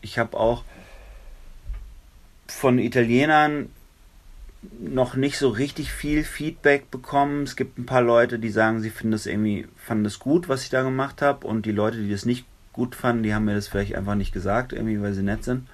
Ich 0.00 0.18
habe 0.18 0.36
auch 0.36 0.64
von 2.46 2.78
Italienern 2.78 3.70
noch 4.80 5.16
nicht 5.16 5.38
so 5.38 5.48
richtig 5.48 5.92
viel 5.92 6.22
Feedback 6.22 6.90
bekommen. 6.90 7.42
Es 7.42 7.56
gibt 7.56 7.78
ein 7.78 7.86
paar 7.86 8.02
Leute, 8.02 8.38
die 8.38 8.50
sagen, 8.50 8.80
sie 8.80 8.90
finden 8.90 9.12
das 9.12 9.26
irgendwie, 9.26 9.66
fanden 9.76 10.04
das 10.04 10.18
gut, 10.18 10.48
was 10.48 10.62
ich 10.62 10.70
da 10.70 10.82
gemacht 10.82 11.22
habe. 11.22 11.46
Und 11.46 11.66
die 11.66 11.72
Leute, 11.72 11.98
die 11.98 12.10
das 12.10 12.24
nicht 12.24 12.44
gut 12.72 12.94
fanden, 12.94 13.22
die 13.22 13.34
haben 13.34 13.44
mir 13.44 13.54
das 13.54 13.68
vielleicht 13.68 13.96
einfach 13.96 14.14
nicht 14.14 14.32
gesagt, 14.32 14.72
irgendwie, 14.72 15.00
weil 15.00 15.14
sie 15.14 15.22
nett 15.22 15.44
sind. 15.44 15.66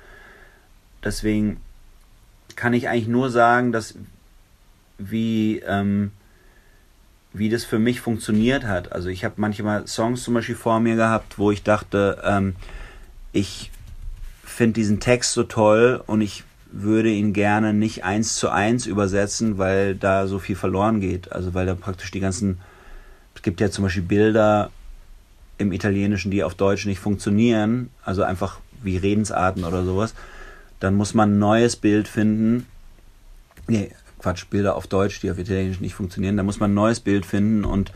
Deswegen 1.05 1.61
kann 2.57 2.73
ich 2.73 2.89
eigentlich 2.89 3.09
nur 3.09 3.31
sagen, 3.31 3.73
dass 3.73 3.95
wie 4.99 5.61
ähm, 5.61 6.11
wie 7.33 7.49
das 7.49 7.65
für 7.65 7.79
mich 7.79 8.01
funktioniert 8.01 8.65
hat. 8.65 8.93
Also 8.93 9.09
ich 9.09 9.25
habe 9.25 9.35
manchmal 9.37 9.87
Songs 9.87 10.23
zum 10.23 10.35
Beispiel 10.35 10.55
vor 10.55 10.81
mir 10.81 10.97
gehabt, 10.97 11.39
wo 11.39 11.51
ich 11.51 11.63
dachte, 11.63 12.23
ähm, 12.25 12.57
ich 13.33 13.71
finde 14.45 14.75
diesen 14.75 14.99
Text 15.01 15.33
so 15.33 15.45
toll 15.45 16.03
und 16.07 16.21
ich 16.21 16.45
würde 16.71 17.11
ihn 17.11 17.33
gerne 17.33 17.73
nicht 17.73 18.05
eins 18.05 18.37
zu 18.37 18.51
eins 18.51 18.87
übersetzen, 18.87 19.59
weil 19.59 19.95
da 19.95 20.27
so 20.27 20.39
viel 20.39 20.57
verloren 20.57 21.01
geht. 21.01 21.33
Also 21.33 21.55
weil 21.55 21.67
da 21.67 21.75
praktisch 21.75 22.11
die 22.11 22.21
ganzen, 22.21 22.59
es 23.35 23.43
gibt 23.43 23.61
ja 23.61 23.71
zum 23.71 23.85
Beispiel 23.85 24.03
Bilder 24.03 24.71
im 25.59 25.73
Italienischen, 25.73 26.31
die 26.31 26.45
auf 26.45 26.55
Deutsch 26.55 26.87
nicht 26.87 26.99
funktionieren, 26.99 27.91
also 28.05 28.23
einfach 28.23 28.61
wie 28.83 28.97
Redensarten 28.97 29.65
oder 29.65 29.85
sowas. 29.85 30.15
Dann 30.81 30.95
muss 30.95 31.15
man 31.15 31.35
ein 31.35 31.39
neues 31.39 31.77
Bild 31.77 32.07
finden. 32.07 32.67
Nee, 33.67 33.91
Quatsch, 34.19 34.47
Bilder 34.51 34.77
auf 34.77 34.87
Deutsch, 34.87 35.21
die 35.21 35.31
auf 35.31 35.39
Italienisch 35.39 35.81
nicht 35.81 35.95
funktionieren. 35.95 36.37
Da 36.37 36.43
muss 36.43 36.61
man 36.61 36.71
ein 36.71 36.75
neues 36.75 37.01
Bild 37.01 37.27
finden 37.27 37.65
und 37.65 37.93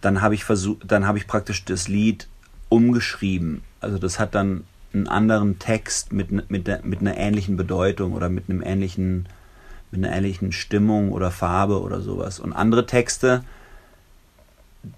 dann 0.00 0.20
habe 0.20 0.34
ich 0.34 0.44
versucht, 0.44 0.80
dann 0.86 1.06
habe 1.06 1.18
ich 1.18 1.26
praktisch 1.26 1.64
das 1.64 1.88
Lied 1.88 2.28
umgeschrieben. 2.68 3.62
Also 3.80 3.98
das 3.98 4.18
hat 4.18 4.34
dann 4.34 4.64
einen 4.92 5.08
anderen 5.08 5.58
Text 5.58 6.12
mit, 6.12 6.30
mit, 6.32 6.50
mit 6.50 7.00
einer 7.00 7.16
ähnlichen 7.16 7.56
Bedeutung 7.56 8.12
oder 8.12 8.28
mit 8.28 8.48
einem 8.48 8.62
ähnlichen, 8.62 9.26
mit 9.90 10.04
einer 10.04 10.14
ähnlichen 10.14 10.52
Stimmung 10.52 11.12
oder 11.12 11.30
Farbe 11.30 11.80
oder 11.80 12.00
sowas. 12.00 12.40
Und 12.40 12.52
andere 12.52 12.86
Texte, 12.86 13.44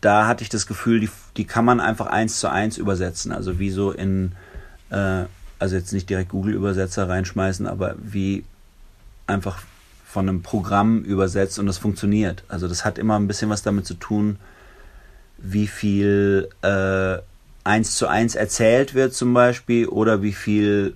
da 0.00 0.26
hatte 0.26 0.42
ich 0.42 0.48
das 0.48 0.66
Gefühl, 0.66 1.00
die, 1.00 1.10
die 1.36 1.44
kann 1.44 1.64
man 1.64 1.80
einfach 1.80 2.06
eins 2.06 2.40
zu 2.40 2.48
eins 2.48 2.78
übersetzen. 2.78 3.32
Also 3.32 3.58
wie 3.58 3.70
so 3.70 3.92
in, 3.92 4.32
äh, 4.90 5.24
also 5.58 5.76
jetzt 5.76 5.92
nicht 5.92 6.08
direkt 6.08 6.30
Google-Übersetzer 6.30 7.08
reinschmeißen, 7.08 7.66
aber 7.66 7.94
wie 7.98 8.44
einfach 9.26 9.62
von 10.14 10.28
einem 10.28 10.42
Programm 10.42 11.02
übersetzt 11.02 11.58
und 11.58 11.66
das 11.66 11.78
funktioniert. 11.78 12.44
Also 12.46 12.68
das 12.68 12.84
hat 12.84 12.98
immer 12.98 13.18
ein 13.18 13.26
bisschen 13.26 13.50
was 13.50 13.62
damit 13.62 13.84
zu 13.84 13.94
tun, 13.94 14.38
wie 15.38 15.66
viel 15.66 16.48
äh, 16.62 17.18
eins 17.64 17.96
zu 17.96 18.06
eins 18.06 18.36
erzählt 18.36 18.94
wird 18.94 19.12
zum 19.12 19.34
Beispiel 19.34 19.88
oder 19.88 20.22
wie 20.22 20.32
viel 20.32 20.94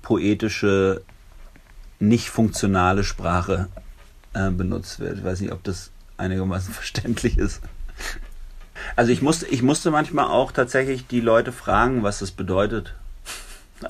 poetische, 0.00 1.02
nicht 1.98 2.30
funktionale 2.30 3.02
Sprache 3.02 3.66
äh, 4.32 4.50
benutzt 4.50 5.00
wird. 5.00 5.18
Ich 5.18 5.24
weiß 5.24 5.40
nicht, 5.40 5.52
ob 5.52 5.64
das 5.64 5.90
einigermaßen 6.16 6.72
verständlich 6.82 7.36
ist. 7.36 7.62
Also 8.94 9.10
ich 9.10 9.22
musste, 9.22 9.46
ich 9.46 9.62
musste 9.62 9.90
manchmal 9.90 10.26
auch 10.26 10.52
tatsächlich 10.52 11.08
die 11.08 11.20
Leute 11.20 11.50
fragen, 11.50 12.04
was 12.04 12.20
das 12.20 12.30
bedeutet. 12.30 12.94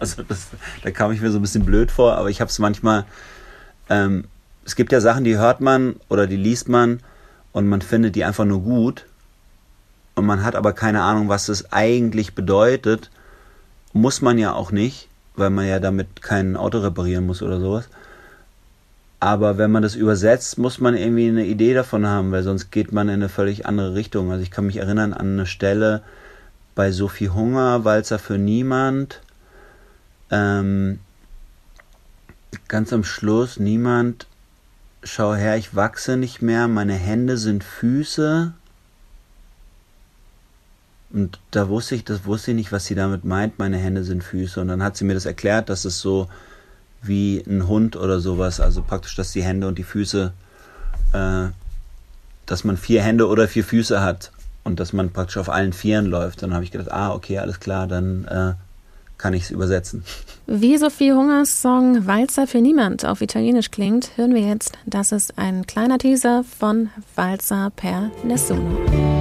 Also 0.00 0.22
das, 0.24 0.48
da 0.82 0.90
kam 0.90 1.12
ich 1.12 1.20
mir 1.20 1.30
so 1.30 1.38
ein 1.38 1.42
bisschen 1.42 1.66
blöd 1.66 1.92
vor, 1.92 2.16
aber 2.16 2.28
ich 2.28 2.40
habe 2.40 2.48
es 2.48 2.58
manchmal 2.58 3.04
ähm, 3.88 4.24
es 4.64 4.76
gibt 4.76 4.92
ja 4.92 5.00
Sachen, 5.00 5.24
die 5.24 5.36
hört 5.36 5.60
man 5.60 5.96
oder 6.08 6.26
die 6.26 6.36
liest 6.36 6.68
man 6.68 7.00
und 7.52 7.68
man 7.68 7.82
findet 7.82 8.16
die 8.16 8.24
einfach 8.24 8.44
nur 8.44 8.62
gut 8.62 9.06
und 10.14 10.26
man 10.26 10.44
hat 10.44 10.54
aber 10.56 10.72
keine 10.72 11.02
Ahnung, 11.02 11.28
was 11.28 11.46
das 11.46 11.72
eigentlich 11.72 12.34
bedeutet. 12.34 13.10
Muss 13.92 14.22
man 14.22 14.38
ja 14.38 14.52
auch 14.52 14.72
nicht, 14.72 15.08
weil 15.36 15.50
man 15.50 15.66
ja 15.66 15.78
damit 15.80 16.22
kein 16.22 16.56
Auto 16.56 16.78
reparieren 16.78 17.26
muss 17.26 17.42
oder 17.42 17.60
sowas. 17.60 17.88
Aber 19.20 19.56
wenn 19.56 19.70
man 19.70 19.82
das 19.82 19.94
übersetzt, 19.94 20.58
muss 20.58 20.80
man 20.80 20.96
irgendwie 20.96 21.28
eine 21.28 21.46
Idee 21.46 21.74
davon 21.74 22.06
haben, 22.06 22.30
weil 22.30 22.42
sonst 22.42 22.70
geht 22.70 22.92
man 22.92 23.08
in 23.08 23.14
eine 23.14 23.28
völlig 23.28 23.66
andere 23.66 23.94
Richtung. 23.94 24.30
Also 24.30 24.42
ich 24.42 24.50
kann 24.50 24.66
mich 24.66 24.76
erinnern 24.76 25.12
an 25.14 25.32
eine 25.32 25.46
Stelle 25.46 26.02
bei 26.74 26.92
Sophie 26.92 27.30
Hunger, 27.30 27.84
Walzer 27.84 28.18
für 28.18 28.38
niemand. 28.38 29.20
Ähm, 30.30 30.98
ganz 32.68 32.92
am 32.92 33.04
Schluss, 33.04 33.58
niemand, 33.58 34.26
schau 35.02 35.34
her, 35.34 35.56
ich 35.56 35.74
wachse 35.74 36.16
nicht 36.16 36.42
mehr, 36.42 36.68
meine 36.68 36.94
Hände 36.94 37.36
sind 37.36 37.64
Füße. 37.64 38.52
Und 41.12 41.38
da 41.52 41.68
wusste 41.68 41.94
ich, 41.94 42.04
das 42.04 42.24
wusste 42.24 42.50
ich 42.50 42.56
nicht, 42.56 42.72
was 42.72 42.86
sie 42.86 42.94
damit 42.94 43.24
meint, 43.24 43.58
meine 43.58 43.78
Hände 43.78 44.02
sind 44.02 44.24
Füße. 44.24 44.60
Und 44.60 44.68
dann 44.68 44.82
hat 44.82 44.96
sie 44.96 45.04
mir 45.04 45.14
das 45.14 45.26
erklärt, 45.26 45.68
dass 45.68 45.84
es 45.84 46.00
so 46.00 46.28
wie 47.02 47.42
ein 47.46 47.68
Hund 47.68 47.96
oder 47.96 48.20
sowas, 48.20 48.60
also 48.60 48.82
praktisch, 48.82 49.14
dass 49.14 49.32
die 49.32 49.42
Hände 49.42 49.68
und 49.68 49.78
die 49.78 49.84
Füße, 49.84 50.32
äh, 51.12 51.46
dass 52.46 52.64
man 52.64 52.76
vier 52.76 53.02
Hände 53.02 53.28
oder 53.28 53.46
vier 53.46 53.64
Füße 53.64 54.02
hat 54.02 54.32
und 54.64 54.80
dass 54.80 54.92
man 54.92 55.10
praktisch 55.10 55.36
auf 55.36 55.50
allen 55.50 55.72
Vieren 55.72 56.06
läuft. 56.06 56.42
Dann 56.42 56.54
habe 56.54 56.64
ich 56.64 56.70
gedacht, 56.70 56.90
ah, 56.90 57.12
okay, 57.12 57.38
alles 57.38 57.60
klar, 57.60 57.86
dann 57.86 58.24
äh, 58.24 58.54
kann 59.24 59.32
ich 59.32 59.44
es 59.44 59.50
übersetzen. 59.50 60.04
Wie 60.46 60.76
Sophie 60.76 61.12
Hungers 61.12 61.62
Song 61.62 62.06
Walzer 62.06 62.46
für 62.46 62.60
niemand 62.60 63.06
auf 63.06 63.22
Italienisch 63.22 63.70
klingt, 63.70 64.18
hören 64.18 64.34
wir 64.34 64.42
jetzt. 64.42 64.72
Das 64.84 65.12
ist 65.12 65.38
ein 65.38 65.66
kleiner 65.66 65.96
Teaser 65.96 66.44
von 66.58 66.90
Walzer 67.14 67.72
per 67.74 68.10
Nessuno. 68.22 68.60
Nessuno 68.60 69.13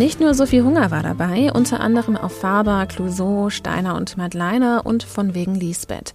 Nicht 0.00 0.18
nur 0.18 0.32
Sophie 0.32 0.62
Hunger 0.62 0.90
war 0.90 1.02
dabei, 1.02 1.52
unter 1.52 1.80
anderem 1.80 2.16
auch 2.16 2.30
Faber, 2.30 2.86
Clouseau, 2.86 3.50
Steiner 3.50 3.96
und 3.96 4.16
Madleiner 4.16 4.86
und 4.86 5.02
von 5.02 5.34
wegen 5.34 5.54
Lisbeth. 5.54 6.14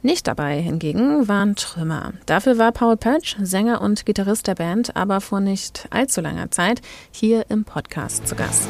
Nicht 0.00 0.26
dabei 0.26 0.58
hingegen 0.62 1.28
waren 1.28 1.54
Trümmer. 1.54 2.14
Dafür 2.24 2.56
war 2.56 2.72
Paul 2.72 2.96
Pötsch, 2.96 3.36
Sänger 3.38 3.82
und 3.82 4.06
Gitarrist 4.06 4.46
der 4.46 4.54
Band, 4.54 4.96
aber 4.96 5.20
vor 5.20 5.40
nicht 5.40 5.86
allzu 5.90 6.22
langer 6.22 6.50
Zeit 6.50 6.80
hier 7.10 7.44
im 7.50 7.64
Podcast 7.64 8.26
zu 8.26 8.36
Gast. 8.36 8.68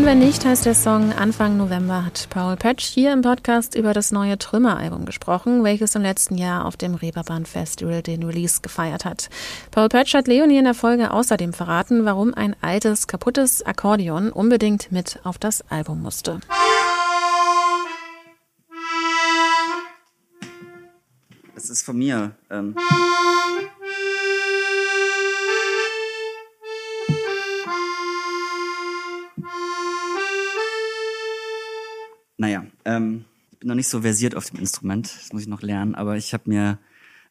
Wann, 0.00 0.06
wenn 0.06 0.18
nicht, 0.20 0.46
heißt 0.46 0.64
der 0.64 0.74
Song. 0.74 1.12
Anfang 1.12 1.58
November 1.58 2.06
hat 2.06 2.28
Paul 2.30 2.56
Pötsch 2.56 2.86
hier 2.86 3.12
im 3.12 3.20
Podcast 3.20 3.74
über 3.74 3.92
das 3.92 4.12
neue 4.12 4.38
Trümmer-Album 4.38 5.04
gesprochen, 5.04 5.62
welches 5.62 5.94
im 5.94 6.00
letzten 6.00 6.38
Jahr 6.38 6.64
auf 6.64 6.78
dem 6.78 6.94
Reeperbahn 6.94 7.44
Festival 7.44 8.00
den 8.00 8.22
Release 8.22 8.62
gefeiert 8.62 9.04
hat. 9.04 9.28
Paul 9.70 9.90
Pötsch 9.90 10.14
hat 10.14 10.26
Leonie 10.26 10.56
in 10.56 10.64
der 10.64 10.72
Folge 10.72 11.10
außerdem 11.10 11.52
verraten, 11.52 12.06
warum 12.06 12.32
ein 12.32 12.56
altes, 12.62 13.08
kaputtes 13.08 13.62
Akkordeon 13.62 14.32
unbedingt 14.32 14.90
mit 14.90 15.20
auf 15.22 15.36
das 15.36 15.60
Album 15.70 16.00
musste. 16.00 16.40
Das 21.54 21.68
ist 21.68 21.82
von 21.82 21.98
mir. 21.98 22.32
Ähm. 22.48 22.74
Naja, 32.40 32.64
ähm, 32.86 33.26
ich 33.52 33.58
bin 33.58 33.68
noch 33.68 33.74
nicht 33.74 33.88
so 33.88 34.00
versiert 34.00 34.34
auf 34.34 34.48
dem 34.48 34.60
Instrument, 34.60 35.14
das 35.14 35.30
muss 35.34 35.42
ich 35.42 35.48
noch 35.48 35.60
lernen, 35.60 35.94
aber 35.94 36.16
ich 36.16 36.32
habe 36.32 36.44
mir 36.46 36.78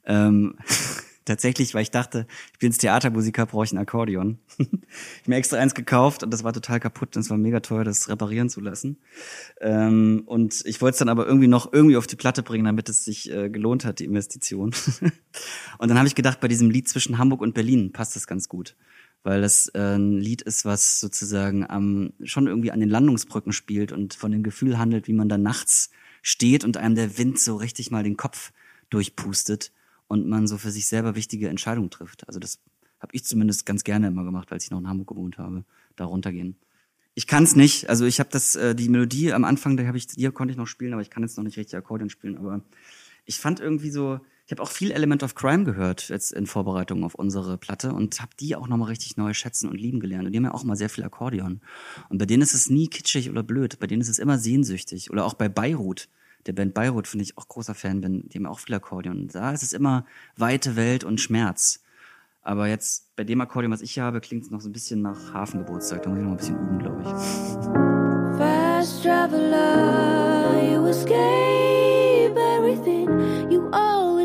ähm, 0.06 0.54
tatsächlich, 1.26 1.74
weil 1.74 1.82
ich 1.82 1.90
dachte, 1.90 2.28
ich 2.54 2.60
bin 2.60 2.70
jetzt 2.70 2.78
Theatermusiker, 2.82 3.48
brauche 3.48 3.66
ich 3.66 3.72
ein 3.72 3.80
Akkordeon. 3.80 4.38
ich 4.60 5.28
mir 5.28 5.38
extra 5.38 5.58
eins 5.58 5.74
gekauft 5.74 6.22
und 6.22 6.30
das 6.30 6.44
war 6.44 6.54
total 6.54 6.80
kaputt 6.80 7.16
und 7.16 7.24
es 7.24 7.32
war 7.32 7.40
mega 7.40 7.60
teuer, 7.60 7.84
das 7.84 8.08
reparieren 8.08 8.50
zu 8.50 8.62
lassen. 8.62 8.98
Ähm, 9.62 10.22
und 10.28 10.64
ich 10.68 10.80
wollte 10.80 10.94
es 10.94 11.00
dann 11.00 11.10
aber 11.10 11.26
irgendwie 11.26 11.48
noch 11.48 11.74
irgendwie 11.74 11.98
auf 11.98 12.06
die 12.06 12.16
Platte 12.16 12.44
bringen, 12.44 12.66
damit 12.66 12.88
es 12.88 13.04
sich 13.04 13.32
äh, 13.32 13.50
gelohnt 13.50 13.86
hat, 13.86 13.98
die 13.98 14.06
Investition. 14.06 14.76
und 15.80 15.90
dann 15.90 15.98
habe 15.98 16.08
ich 16.08 16.14
gedacht, 16.14 16.40
bei 16.40 16.48
diesem 16.48 16.70
Lied 16.70 16.88
zwischen 16.88 17.18
Hamburg 17.18 17.42
und 17.42 17.56
Berlin 17.56 17.94
passt 17.94 18.16
das 18.16 18.28
ganz 18.28 18.48
gut. 18.48 18.76
Weil 19.24 19.42
das 19.42 19.68
äh, 19.70 19.96
ein 19.96 20.18
Lied 20.18 20.42
ist, 20.42 20.66
was 20.66 21.00
sozusagen 21.00 21.70
am, 21.70 22.14
schon 22.24 22.48
irgendwie 22.48 22.72
an 22.72 22.80
den 22.80 22.90
Landungsbrücken 22.90 23.52
spielt 23.52 23.92
und 23.92 24.14
von 24.14 24.32
dem 24.32 24.44
Gefühl 24.44 24.78
handelt, 24.78 25.08
wie 25.08 25.14
man 25.14 25.30
da 25.30 25.38
nachts 25.38 25.90
steht 26.22 26.64
und 26.64 26.78
einem 26.78 26.96
der 26.96 27.18
Wind 27.18 27.40
so 27.40 27.56
richtig 27.56 27.92
mal 27.92 28.04
den 28.04 28.18
Kopf 28.18 28.52
durchpustet 28.90 29.72
und 30.08 30.28
man 30.28 30.48
so 30.48 30.58
für 30.58 30.72
sich 30.72 30.88
selber 30.88 31.16
wichtige 31.16 31.50
Entscheidungen 31.50 31.90
trifft. 31.90 32.28
Also 32.28 32.40
das 32.40 32.60
habe 33.00 33.12
ich 33.14 33.24
zumindest 33.24 33.66
ganz 33.66 33.84
gerne 33.84 34.08
immer 34.08 34.24
gemacht, 34.24 34.52
als 34.52 34.66
ich 34.66 34.72
noch 34.72 34.80
in 34.80 34.88
Hamburg 34.88 35.08
gewohnt 35.08 35.38
habe, 35.38 35.64
da 35.96 36.06
runtergehen. 36.06 36.58
Ich 37.16 37.28
kann 37.28 37.44
es 37.44 37.56
nicht, 37.56 37.90
also 37.90 38.06
ich 38.06 38.20
habe 38.20 38.30
das 38.32 38.56
äh, 38.56 38.76
die 38.76 38.90
Melodie 38.90 39.34
am 39.34 39.44
Anfang, 39.44 39.78
da 39.78 39.86
habe 39.86 39.98
ich 39.98 40.08
hier 40.16 40.32
konnte 40.32 40.52
ich 40.52 40.58
noch 40.58 40.68
spielen, 40.68 40.94
aber 40.94 41.02
ich 41.02 41.10
kann 41.10 41.24
jetzt 41.24 41.38
noch 41.38 41.44
nicht 41.44 41.58
richtig 41.58 41.78
Akkordeon 41.78 42.10
spielen, 42.10 42.38
aber 42.38 42.62
ich 43.26 43.40
fand 43.40 43.60
irgendwie 43.60 43.92
so, 43.92 44.20
ich 44.50 44.52
habe 44.52 44.64
auch 44.64 44.72
viel 44.72 44.90
Element 44.90 45.22
of 45.22 45.36
Crime 45.36 45.64
gehört 45.64 46.10
jetzt 46.10 46.32
in 46.32 46.48
Vorbereitung 46.48 47.04
auf 47.04 47.14
unsere 47.14 47.60
Platte 47.60 47.94
und 47.94 48.20
habe 48.20 48.32
die 48.40 48.56
auch 48.56 48.68
nochmal 48.68 48.88
richtig 48.88 49.16
neu 49.16 49.32
schätzen 49.36 49.70
und 49.70 49.80
lieben 49.80 50.00
gelernt. 50.00 50.26
Und 50.26 50.32
die 50.32 50.40
haben 50.40 50.46
ja 50.46 50.56
auch 50.56 50.64
mal 50.64 50.76
sehr 50.76 50.90
viel 50.90 51.04
Akkordeon. 51.04 51.62
Und 52.10 52.18
bei 52.18 52.26
denen 52.26 52.42
ist 52.42 52.56
es 52.56 52.68
nie 52.68 52.88
kitschig 52.88 53.30
oder 53.30 53.44
blöd, 53.44 53.80
bei 53.80 53.86
denen 53.86 54.02
ist 54.02 54.10
es 54.10 54.18
immer 54.18 54.40
sehnsüchtig. 54.40 55.12
Oder 55.12 55.24
auch 55.26 55.36
bei 55.36 55.50
Beirut, 55.50 56.10
der 56.48 56.54
Band 56.54 56.74
Beirut, 56.74 57.08
finde 57.08 57.26
ich 57.26 57.38
auch 57.38 57.48
großer 57.48 57.76
Fan 57.76 58.02
bin, 58.02 58.28
die 58.28 58.40
haben 58.40 58.48
auch 58.48 58.58
viel 58.58 58.74
Akkordeon. 58.74 59.28
Da 59.28 59.52
ist 59.52 59.62
es 59.62 59.72
immer 59.72 60.08
weite 60.36 60.76
Welt 60.76 61.04
und 61.04 61.22
Schmerz. 61.22 61.84
Aber 62.42 62.68
jetzt 62.68 63.16
bei 63.16 63.24
dem 63.24 63.42
Akkordeon, 63.42 63.72
was 63.72 63.82
ich 63.82 63.92
hier 63.92 64.02
habe, 64.02 64.20
klingt 64.20 64.46
es 64.46 64.50
noch 64.50 64.62
so 64.62 64.70
ein 64.70 64.74
bisschen 64.74 65.04
nach 65.04 65.32
Hafengeburtstag. 65.32 66.02
Da 66.02 66.10
muss 66.10 66.18
ich 66.18 66.26
noch 66.26 66.32
ein 66.32 66.38
bisschen 66.38 66.56
üben, 66.56 66.80
glaube 66.80 67.04
ich. 67.04 67.10
Fast 68.40 69.04
traveler, 69.04 70.74
you 70.74 70.88
escape 70.88 72.36
everything. 72.36 73.52
You 73.52 73.70
always 73.72 74.19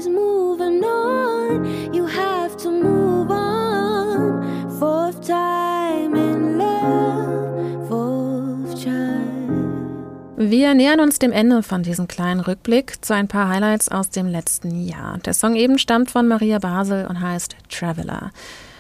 Wir 10.37 10.75
nähern 10.75 10.99
uns 10.99 11.21
dem 11.21 11.31
Ende 11.31 11.63
von 11.63 11.85
diesem 11.85 12.09
kleinen 12.09 12.41
Rückblick 12.41 13.05
zu 13.05 13.15
ein 13.15 13.29
paar 13.29 13.49
Highlights 13.49 13.89
aus 13.89 14.11
dem 14.11 14.27
letzten 14.27 14.85
Jahr. 14.85 15.19
Der 15.19 15.33
Song 15.33 15.55
eben 15.55 15.79
stammt 15.79 16.11
von 16.11 16.27
Maria 16.27 16.59
Basel 16.59 17.07
und 17.07 17.21
heißt 17.21 17.55
Traveler. 17.69 18.33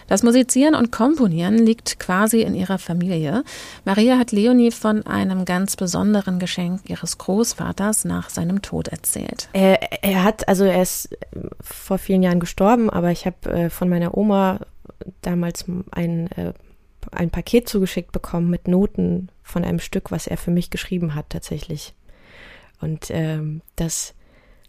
Das 0.08 0.24
Musizieren 0.24 0.74
und 0.74 0.90
Komponieren 0.90 1.56
liegt 1.58 2.00
quasi 2.00 2.42
in 2.42 2.56
ihrer 2.56 2.78
Familie. 2.78 3.44
Maria 3.84 4.18
hat 4.18 4.32
Leonie 4.32 4.72
von 4.72 5.06
einem 5.06 5.44
ganz 5.44 5.76
besonderen 5.76 6.40
Geschenk 6.40 6.90
ihres 6.90 7.18
Großvaters 7.18 8.04
nach 8.04 8.30
seinem 8.30 8.60
Tod 8.60 8.88
erzählt. 8.88 9.48
Er, 9.52 10.02
er 10.02 10.24
hat, 10.24 10.48
also 10.48 10.64
er 10.64 10.82
ist 10.82 11.12
äh, 11.12 11.16
vor 11.60 11.98
vielen 11.98 12.24
Jahren 12.24 12.40
gestorben, 12.40 12.90
aber 12.90 13.12
ich 13.12 13.26
habe 13.26 13.50
äh, 13.50 13.70
von 13.70 13.88
meiner 13.88 14.16
Oma 14.16 14.58
damals 15.22 15.64
ein, 15.92 16.30
äh, 16.32 16.52
ein 17.12 17.30
Paket 17.30 17.68
zugeschickt 17.68 18.12
bekommen 18.12 18.50
mit 18.50 18.68
Noten 18.68 19.28
von 19.42 19.64
einem 19.64 19.78
Stück, 19.78 20.10
was 20.10 20.26
er 20.26 20.36
für 20.36 20.50
mich 20.50 20.70
geschrieben 20.70 21.14
hat 21.14 21.30
tatsächlich. 21.30 21.94
Und 22.80 23.06
ähm, 23.10 23.62
das 23.76 24.14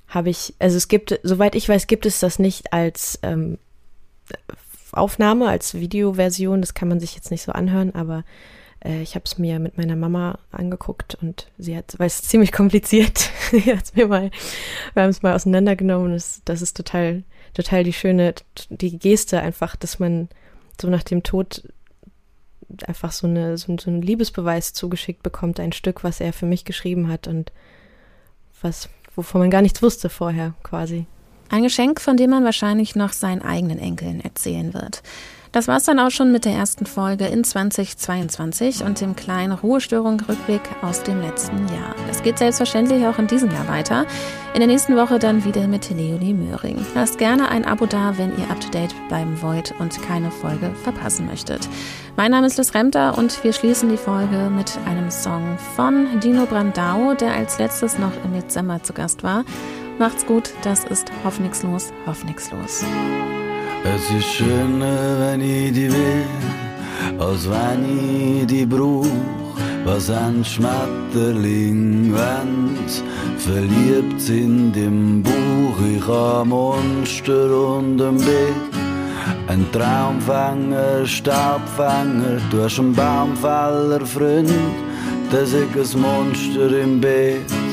habe 0.07 0.29
ich, 0.29 0.53
also 0.59 0.77
es 0.77 0.87
gibt, 0.87 1.19
soweit 1.23 1.55
ich 1.55 1.67
weiß, 1.67 1.87
gibt 1.87 2.05
es 2.05 2.19
das 2.19 2.39
nicht 2.39 2.71
als 2.73 3.19
ähm, 3.23 3.57
Aufnahme, 4.91 5.49
als 5.49 5.73
Videoversion. 5.73 6.61
Das 6.61 6.73
kann 6.73 6.87
man 6.87 6.99
sich 6.99 7.15
jetzt 7.15 7.31
nicht 7.31 7.41
so 7.41 7.51
anhören, 7.51 7.93
aber 7.93 8.23
äh, 8.83 9.01
ich 9.01 9.15
habe 9.15 9.25
es 9.25 9.37
mir 9.37 9.59
mit 9.59 9.77
meiner 9.77 9.95
Mama 9.95 10.39
angeguckt 10.51 11.15
und 11.21 11.47
sie 11.57 11.75
hat, 11.75 11.95
weil 11.97 12.07
es 12.07 12.21
ziemlich 12.21 12.51
kompliziert, 12.51 13.29
sie 13.51 13.75
hat 13.75 13.95
mir 13.95 14.07
mal, 14.07 14.31
wir 14.93 15.03
haben 15.03 15.09
es 15.09 15.23
mal 15.23 15.35
auseinandergenommen. 15.35 16.13
Das, 16.13 16.41
das 16.45 16.61
ist 16.61 16.77
total, 16.77 17.23
total 17.53 17.83
die 17.83 17.93
schöne, 17.93 18.35
die 18.69 18.97
Geste 18.97 19.41
einfach, 19.41 19.75
dass 19.75 19.99
man 19.99 20.29
so 20.79 20.89
nach 20.89 21.03
dem 21.03 21.23
Tod 21.23 21.63
einfach 22.87 23.11
so, 23.11 23.27
eine, 23.27 23.57
so, 23.57 23.75
so 23.79 23.89
einen 23.89 24.01
Liebesbeweis 24.01 24.73
zugeschickt 24.73 25.23
bekommt, 25.23 25.59
ein 25.59 25.71
Stück, 25.71 26.03
was 26.03 26.19
er 26.19 26.33
für 26.33 26.45
mich 26.45 26.65
geschrieben 26.65 27.07
hat 27.07 27.27
und 27.27 27.51
was, 28.61 28.89
wovon 29.15 29.41
man 29.41 29.49
gar 29.49 29.61
nichts 29.61 29.81
wusste 29.81 30.09
vorher 30.09 30.53
quasi. 30.63 31.05
Ein 31.49 31.63
Geschenk, 31.63 32.01
von 32.01 32.17
dem 32.17 32.31
man 32.31 32.43
wahrscheinlich 32.43 32.95
noch 32.95 33.13
seinen 33.13 33.41
eigenen 33.41 33.79
Enkeln 33.79 34.19
erzählen 34.19 34.73
wird. 34.73 35.03
Das 35.55 35.69
war's 35.69 35.85
dann 35.85 35.99
auch 35.99 36.11
schon 36.11 36.33
mit 36.33 36.43
der 36.43 36.51
ersten 36.51 36.85
Folge 36.85 37.27
in 37.27 37.45
2022 37.45 38.83
und 38.83 38.99
dem 38.99 39.15
kleinen 39.15 39.53
Ruhestörung-Rückblick 39.53 40.59
aus 40.81 41.01
dem 41.03 41.21
letzten 41.21 41.69
Jahr. 41.69 41.95
Es 42.11 42.21
geht 42.23 42.39
selbstverständlich 42.39 43.07
auch 43.07 43.17
in 43.19 43.27
diesem 43.27 43.49
Jahr 43.49 43.65
weiter. 43.69 44.05
In 44.53 44.59
der 44.59 44.67
nächsten 44.67 44.97
Woche 44.97 45.17
dann 45.17 45.45
wieder 45.45 45.65
mit 45.69 45.89
Leonie 45.91 46.33
Möhring. 46.33 46.85
Lasst 46.93 47.19
gerne 47.19 47.47
ein 47.47 47.63
Abo 47.63 47.85
da, 47.85 48.17
wenn 48.17 48.37
ihr 48.37 48.51
up 48.51 48.59
to 48.59 48.69
date 48.69 48.93
bleiben 49.07 49.41
wollt 49.41 49.73
und 49.79 49.97
keine 50.01 50.29
Folge 50.29 50.71
verpassen 50.83 51.25
möchtet. 51.25 51.69
Mein 52.17 52.31
Name 52.31 52.47
ist 52.47 52.57
Liz 52.57 52.73
Remter 52.73 53.17
und 53.17 53.41
wir 53.41 53.53
schließen 53.53 53.87
die 53.87 53.95
Folge 53.95 54.49
mit 54.53 54.77
einem 54.85 55.09
Song 55.09 55.57
von 55.77 56.19
Dino 56.19 56.47
Brandau, 56.47 57.13
der 57.13 57.33
als 57.33 57.59
letztes 57.59 57.97
noch 57.97 58.11
im 58.25 58.33
Dezember 58.33 58.83
zu 58.83 58.91
Gast 58.91 59.23
war. 59.23 59.45
Macht's 59.99 60.25
gut, 60.25 60.49
das 60.63 60.83
ist 60.83 61.09
hoffnungslos, 61.23 61.93
hoffnungslos. 62.05 62.83
Es 63.93 64.09
ist 64.09 64.25
schöner, 64.25 65.19
wenn 65.19 65.41
ich 65.41 65.71
die 65.71 65.91
will, 65.91 66.25
als 67.19 67.47
wenn 67.47 68.39
ich 68.41 68.47
die 68.47 68.65
brauch. 68.65 69.05
Was 69.85 70.09
ein 70.09 70.43
Schmetterling, 70.43 72.11
wenn's 72.11 73.03
verliebt 73.37 74.19
sind 74.19 74.75
im 74.75 75.21
Buch. 75.21 75.77
Ich 75.95 76.07
hab 76.07 76.47
Monster 76.47 77.75
und 77.77 78.01
ein 78.01 78.17
Bett, 78.17 78.73
ein 79.47 79.63
Traumfänger, 79.71 81.05
Staubfänger. 81.05 82.39
Du 82.49 82.63
hast 82.63 82.79
einen 82.79 82.93
Baumfäller, 82.93 84.03
Freund, 84.03 84.51
das 85.31 85.53
ist 85.53 85.95
ein 85.95 86.01
Monster 86.01 86.79
im 86.81 86.99
Bett. 86.99 87.64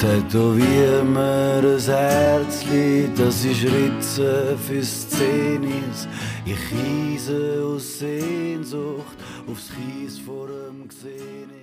Tätowier 0.00 1.04
mir 1.04 1.62
ein 1.62 1.78
Herzli, 1.78 3.10
das 3.14 3.44
ist 3.44 3.64
Ritze 3.64 4.56
für 4.66 4.82
Szenis. 4.82 6.08
Ich 6.46 6.56
kiese 6.70 7.62
aus 7.62 7.98
Sehnsucht 7.98 9.18
aufs 9.46 9.68
Kies 9.68 10.18
vor 10.18 10.46
dem 10.46 10.88
Ko- 10.88 11.59